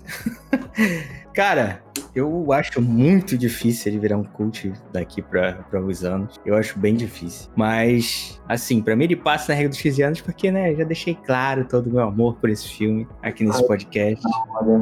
[1.35, 1.83] Cara,
[2.15, 6.41] eu acho muito difícil ele virar um cult daqui para alguns anos.
[6.47, 7.51] Eu acho bem difícil.
[7.57, 11.17] Mas, assim, para mim ele passa na regra dos 15 anos porque, né, já deixei
[11.27, 14.25] claro todo o meu amor por esse filme aqui nesse podcast.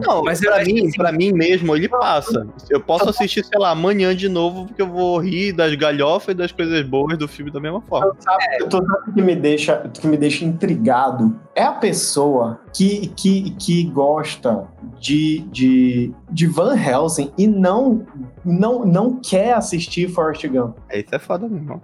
[0.06, 2.46] Não, mas pra mim, assim, pra mim mesmo, ele passa.
[2.68, 6.36] Eu posso assistir, sei lá, amanhã de novo porque eu vou rir das galhofas e
[6.36, 8.14] das coisas boas do filme da mesma forma.
[8.18, 8.58] Sabe, é.
[8.58, 11.34] tu sabe que me deixa, que me deixa intrigado?
[11.54, 12.21] É a pessoa
[12.72, 14.68] que, que, que gosta
[15.00, 18.06] de, de, de Van Helsing e não,
[18.44, 20.76] não, não quer assistir Forrest Gump.
[20.92, 21.82] Isso é foda mesmo.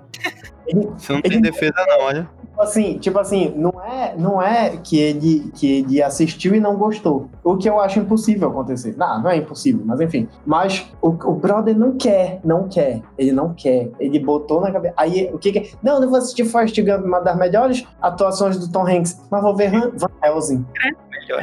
[0.97, 2.29] Você não tem ele, defesa não, olha.
[2.59, 6.77] Tipo assim, tipo assim, não é, não é que ele que ele assistiu e não
[6.77, 7.29] gostou.
[7.45, 8.97] O que eu acho impossível acontecer.
[8.97, 10.29] Não, não é impossível, mas enfim.
[10.45, 13.01] Mas o, o brother não quer, não quer.
[13.17, 13.91] Ele não quer.
[14.01, 14.95] Ele botou na cabeça.
[14.97, 18.71] Aí o que que Não, não vou assistir Forrest Gump, uma das melhores atuações do
[18.71, 20.67] Tom Hanks, mas vou ver Van Helsing.
[20.85, 21.43] É melhor.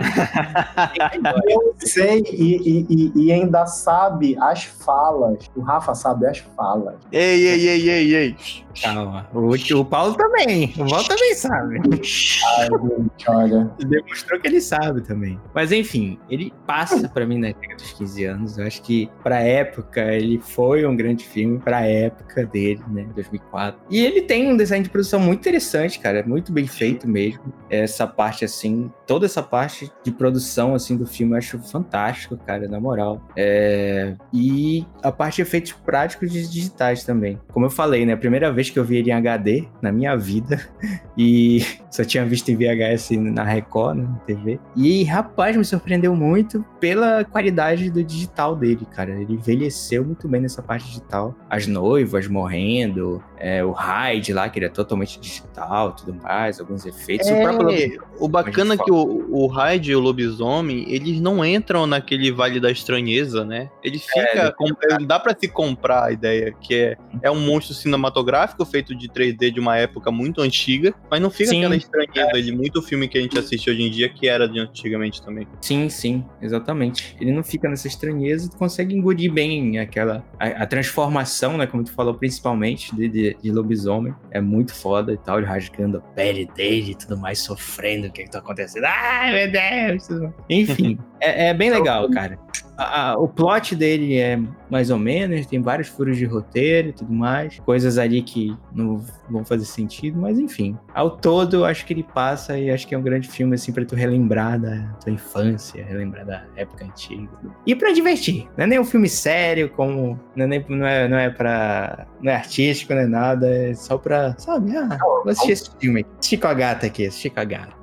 [1.48, 5.50] eu sei e, e, e, ainda sabe as falas.
[5.56, 6.96] O Rafa sabe as falas.
[7.12, 8.36] Ei, ei, ei, ei, ei.
[8.82, 9.28] Calma.
[9.34, 10.74] O, o Paulo também.
[10.78, 11.80] O Paulo também sabe.
[11.80, 13.72] Ai, gente, olha.
[13.80, 15.40] Demonstrou que ele sabe também.
[15.54, 18.58] Mas enfim, ele passa para mim na década dos 15 anos.
[18.58, 23.08] Eu acho que pra época ele foi um grande filme, pra época dele, né?
[23.16, 23.80] 2004.
[23.90, 26.24] E ele tem um design de produção muito interessante, cara.
[26.26, 27.54] Muito bem feito mesmo.
[27.70, 32.68] Essa parte assim, toda essa parte de produção assim do filme eu acho fantástico, cara,
[32.68, 33.22] na moral.
[33.36, 34.16] É...
[34.34, 37.40] E a parte de efeitos práticos e digitais também.
[37.52, 38.14] Como eu falei, né?
[38.14, 40.60] A primeira vez que eu vi ele em HD na minha vida
[41.18, 41.62] e
[41.96, 44.60] só tinha visto em VHS na Record, né, na TV.
[44.76, 49.12] E rapaz, me surpreendeu muito pela qualidade do digital dele, cara.
[49.12, 51.34] Ele envelheceu muito bem nessa parte digital.
[51.50, 56.86] As noivas morrendo, é, o Hyde lá, que ele é totalmente digital, tudo mais, alguns
[56.86, 57.28] efeitos.
[57.28, 58.04] É, o, próprio...
[58.20, 62.60] o bacana é que o, o Hyde e o lobisomem, eles não entram naquele vale
[62.60, 63.70] da estranheza, né?
[63.84, 64.40] Ele é, fica.
[64.40, 64.66] É, com...
[65.06, 69.52] Dá para se comprar a ideia que é, é um monstro cinematográfico feito de 3D
[69.52, 72.42] de uma época muito antiga, mas não fica sim, aquela estranheza é.
[72.42, 75.48] de muito filme que a gente assiste hoje em dia que era de antigamente também.
[75.62, 77.16] Sim, sim, exatamente.
[77.20, 80.24] Ele não fica nessa estranheza, tu consegue engolir bem aquela.
[80.40, 81.68] A, a transformação, né?
[81.68, 84.14] Como tu falou, principalmente, de, de, de, lobisomem.
[84.32, 88.12] É muito foda e tal, ele rasgando a pele dele e tudo mais, sofrendo o
[88.12, 88.86] que, que tá acontecendo.
[88.86, 90.08] Ai, meu Deus!
[90.50, 92.38] Enfim, é, é, bem legal, cara.
[92.78, 96.94] A, a, o plot dele é mais ou menos, tem vários furos de roteiro e
[96.94, 100.78] tudo mais, coisas ali que não vão fazer sentido, mas enfim.
[100.94, 103.72] Ao todo, eu acho que ele passa e acho que é um grande filme, assim,
[103.72, 107.30] pra tu relembrar da tua infância, relembrar da época antiga.
[107.66, 108.48] E pra divertir.
[108.58, 110.20] Não é nem um filme sério, como.
[110.36, 112.08] Não é, nem, não é, não é pra.
[112.22, 114.36] Não é artístico, não é nada, é só pra.
[114.38, 114.76] Sabe?
[114.76, 116.10] Ah, vou assistir esse filme aqui.
[116.20, 117.74] Assistir com a gata aqui, assistir com a gata.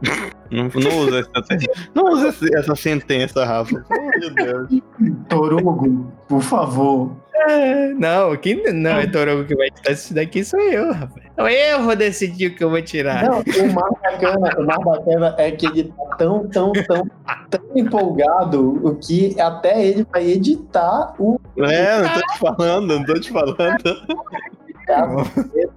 [0.50, 3.84] Não, não usa essa, não usa essa sentença, Rafa.
[3.90, 4.81] Oh, meu Deus.
[5.28, 7.16] Torugo, por favor.
[7.34, 11.26] É, não, quem não é Torugo que vai tirar isso daqui sou eu, rapaz.
[11.32, 13.24] Então eu vou decidir o que eu vou tirar.
[13.24, 17.04] Não, o mais bacana, o mais bacana é que ele tá tão, tão, tão,
[17.50, 21.40] tão empolgado o que até ele vai editar o.
[21.58, 23.56] É, não tô te falando, não tô te falando.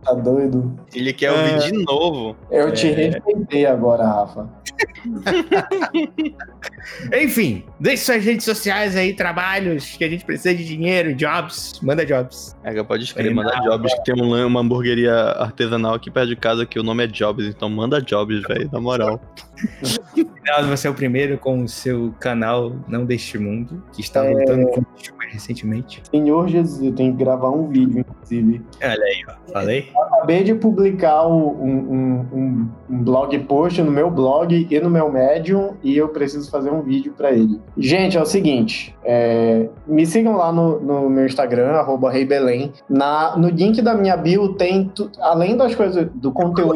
[0.03, 0.77] tá doido.
[0.93, 1.57] Ele quer ouvir é.
[1.57, 2.35] de novo.
[2.49, 2.93] Eu te é.
[2.93, 4.49] respeitei agora, Rafa.
[7.13, 11.79] Enfim, deixe suas redes sociais aí, trabalhos, que a gente precisa de dinheiro, jobs.
[11.81, 12.55] Manda jobs.
[12.63, 16.65] É, pode escrever, manda jobs, que tem um, uma hamburgueria artesanal aqui perto de casa
[16.65, 19.19] que o nome é Jobs, então manda jobs, velho, na moral.
[20.67, 24.31] Você é o primeiro com o seu canal Não Deste Mundo, que está é...
[24.31, 24.85] voltando com o
[25.31, 26.01] recentemente.
[26.09, 28.61] Senhor Jesus, eu tenho que gravar um vídeo, inclusive.
[28.81, 29.51] Olha aí, ó.
[29.51, 29.89] Falei?
[29.95, 34.89] Eu acabei de publicar um, um, um, um, blog post no meu blog e no
[34.89, 37.61] meu Medium e eu preciso fazer um vídeo para ele.
[37.77, 42.73] Gente, é o seguinte, é, me sigam lá no, no meu Instagram, arroba reibelém.
[42.89, 46.75] Na, no link da minha bio tem, tu, além das coisas do conteúdo...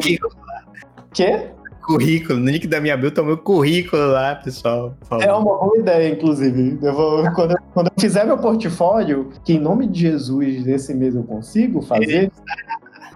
[1.12, 1.50] Quê?
[1.90, 4.94] Currículo, no link da minha bio tá o meu currículo lá, pessoal.
[5.20, 6.78] É uma boa ideia, inclusive.
[6.82, 10.94] Eu vou, quando, eu, quando eu fizer meu portfólio, que em nome de Jesus esse
[10.94, 12.30] mês eu consigo fazer,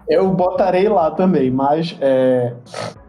[0.08, 2.52] eu botarei lá também, mas, é,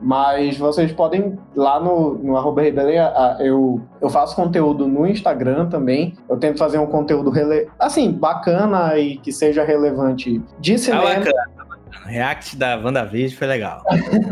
[0.01, 2.97] mas vocês podem, lá no, no arroba Rebelém,
[3.39, 8.97] eu, eu faço conteúdo no Instagram também, eu tento fazer um conteúdo, rele, assim, bacana
[8.97, 11.03] e que seja relevante de tá cinema.
[11.03, 11.64] Ah, bacana
[12.03, 13.83] React da WandaVision foi legal.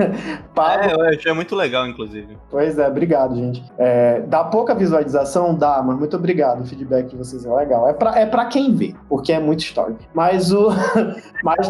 [0.53, 0.83] Pablo...
[0.83, 2.37] É, eu achei muito legal, inclusive.
[2.49, 3.63] Pois é, obrigado, gente.
[3.77, 5.55] É, dá pouca visualização?
[5.55, 6.61] Dá, mas muito obrigado.
[6.61, 7.87] O feedback de vocês é legal.
[7.87, 9.95] É pra, é pra quem vê, porque é muito story.
[10.13, 10.69] Mas o.
[11.43, 11.69] mas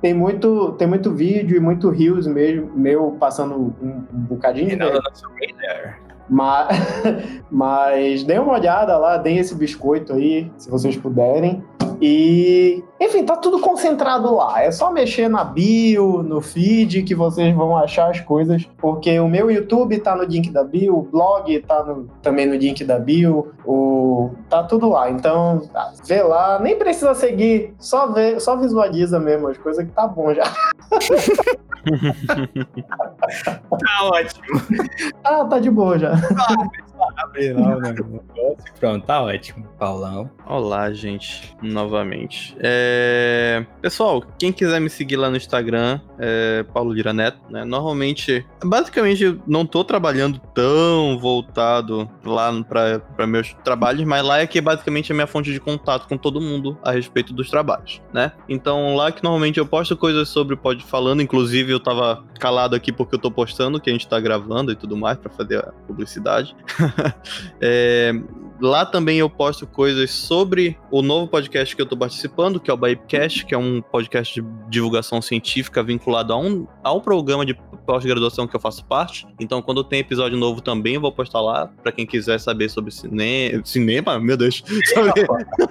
[0.00, 4.70] tem muito, tem muito vídeo e muito rios mesmo, meu passando um, um bocadinho.
[4.70, 4.76] de
[6.28, 6.68] mas,
[7.50, 11.64] mas deem uma olhada lá, deem esse biscoito aí, se vocês puderem.
[12.00, 14.62] E, enfim, tá tudo concentrado lá.
[14.62, 18.68] É só mexer na bio, no feed, que vocês vão achar as coisas.
[18.78, 22.54] Porque o meu YouTube tá no link da bio, o blog tá no, também no
[22.54, 25.10] link da bio, o, tá tudo lá.
[25.10, 29.92] Então, tá, vê lá, nem precisa seguir, só vê, só visualiza mesmo as coisas que
[29.92, 30.44] tá bom já.
[33.68, 34.46] tá ótimo.
[35.24, 36.12] Ah, tá de boa já.
[37.18, 38.56] Abre lá o.
[38.78, 40.30] Pronto, tá ótimo, Paulão.
[40.46, 42.56] Olá, gente, novamente.
[42.60, 43.66] É...
[43.82, 47.64] Pessoal, quem quiser me seguir lá no Instagram, é Paulo Lira Neto, né?
[47.64, 54.60] Normalmente, basicamente, não tô trabalhando tão voltado lá para meus trabalhos, mas lá é que
[54.60, 58.30] basicamente é minha fonte de contato com todo mundo a respeito dos trabalhos, né?
[58.48, 62.76] Então, lá que normalmente eu posto coisas sobre o Pod Falando, inclusive eu tava calado
[62.76, 65.58] aqui porque eu tô postando que a gente tá gravando e tudo mais para fazer
[65.58, 66.54] a publicidade.
[67.60, 68.12] é,
[68.60, 72.74] lá também eu posto coisas sobre o novo podcast que eu tô participando, que é
[72.74, 77.44] o Baipcast, que é um podcast de divulgação científica vinculado a um, a um programa
[77.44, 77.54] de
[77.88, 79.26] pós-graduação que eu faço parte.
[79.40, 82.90] Então, quando tem episódio novo também, eu vou postar lá, para quem quiser saber sobre
[82.90, 83.62] cine...
[83.64, 85.26] cinema, meu Deus, sobre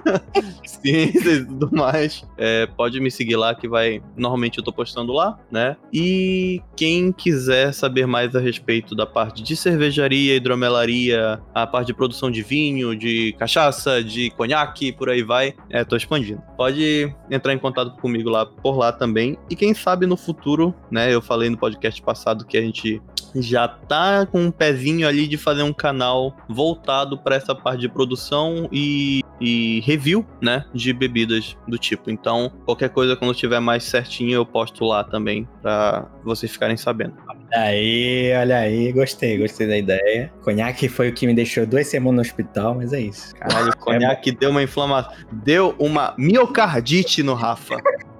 [0.66, 2.24] ciência e tudo mais.
[2.36, 4.02] É, pode me seguir lá, que vai.
[4.16, 5.76] Normalmente eu tô postando lá, né?
[5.92, 11.94] E quem quiser saber mais a respeito da parte de cervejaria, hidromelaria, a parte de
[11.94, 16.42] produção de vinho, de cachaça, de conhaque, por aí vai, é, tô expandindo.
[16.56, 19.36] Pode entrar em contato comigo lá por lá também.
[19.50, 21.14] E quem sabe no futuro, né?
[21.14, 23.02] Eu falei no podcast passado que a gente
[23.34, 27.88] já tá com um pezinho ali de fazer um canal voltado para essa parte de
[27.88, 32.10] produção e, e review, né, de bebidas do tipo.
[32.10, 37.14] Então, qualquer coisa quando estiver mais certinho eu posto lá também para vocês ficarem sabendo.
[37.28, 40.32] Olha aí, olha aí, gostei, gostei da ideia.
[40.42, 43.34] Conhaque foi o que me deixou duas semanas no hospital, mas é isso.
[43.36, 47.76] Caralho, conhaque é deu uma inflamação, deu uma miocardite no Rafa.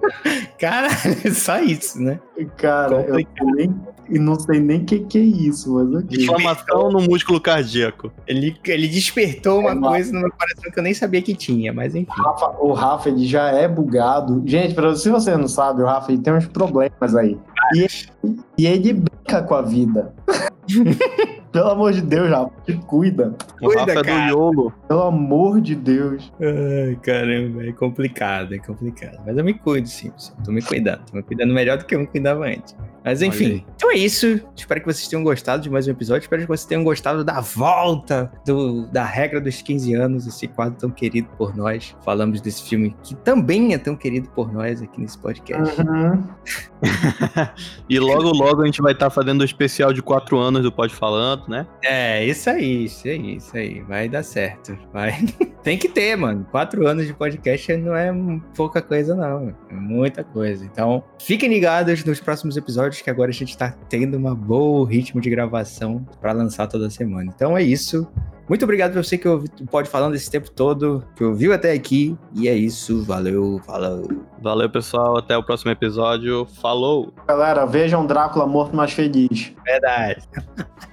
[0.59, 0.89] Cara,
[1.33, 2.19] só isso, né?
[2.57, 3.15] Cara, eu
[3.55, 3.75] nem,
[4.09, 6.23] e não sei nem o que, que é isso, mas ok.
[6.23, 8.11] Inflamação no músculo cardíaco.
[8.27, 11.71] Ele, ele despertou uma é coisa no meu coração que eu nem sabia que tinha,
[11.71, 12.11] mas enfim.
[12.11, 14.41] O Rafa, o Rafa ele já é bugado.
[14.45, 17.37] Gente, se você não sabe, o Rafa ele tem uns problemas aí.
[17.75, 17.87] E,
[18.57, 20.13] e ele brinca com a vida.
[21.51, 23.35] Pelo amor de Deus, Rafa, te cuida.
[23.61, 24.09] O cuida, Rafa cara.
[24.09, 24.73] é do Yolo.
[24.87, 26.31] Pelo amor de Deus.
[26.39, 29.19] Ai, caramba, é complicado, é complicado.
[29.25, 30.37] Mas eu me cuido, sim, pessoal.
[30.43, 31.01] Tô me cuidando.
[31.09, 32.75] Tô me cuidando melhor do que eu me cuidava antes.
[33.03, 34.39] Mas enfim, então é isso.
[34.55, 36.21] Espero que vocês tenham gostado de mais um episódio.
[36.21, 40.77] Espero que vocês tenham gostado da volta do, da regra dos 15 anos, esse quadro
[40.77, 41.95] tão querido por nós.
[42.03, 45.81] Falamos desse filme que também é tão querido por nós aqui nesse podcast.
[45.81, 46.23] Uhum.
[47.89, 50.71] e logo, logo a gente vai estar tá fazendo o especial de 4 anos do
[50.71, 51.67] Pode Falando, né?
[51.83, 53.81] É, isso aí, isso aí, isso aí.
[53.81, 54.77] Vai dar certo.
[54.91, 55.11] Vai.
[55.63, 56.45] Tem que ter, mano.
[56.51, 58.11] 4 anos de podcast não é
[58.55, 59.55] pouca coisa, não.
[59.69, 60.65] É muita coisa.
[60.65, 65.21] Então, fiquem ligados nos próximos episódios que agora a gente tá tendo uma boa ritmo
[65.21, 67.31] de gravação para lançar toda semana.
[67.33, 68.07] Então é isso.
[68.49, 69.27] Muito obrigado pra você que
[69.69, 72.17] pode falando esse tempo todo, que ouviu até aqui.
[72.33, 73.03] E é isso.
[73.03, 74.09] Valeu, falou.
[74.41, 75.19] Valeu, pessoal.
[75.19, 76.47] Até o próximo episódio.
[76.59, 77.13] Falou.
[77.27, 79.53] Galera, vejam Drácula morto mais feliz.
[79.63, 80.27] Verdade.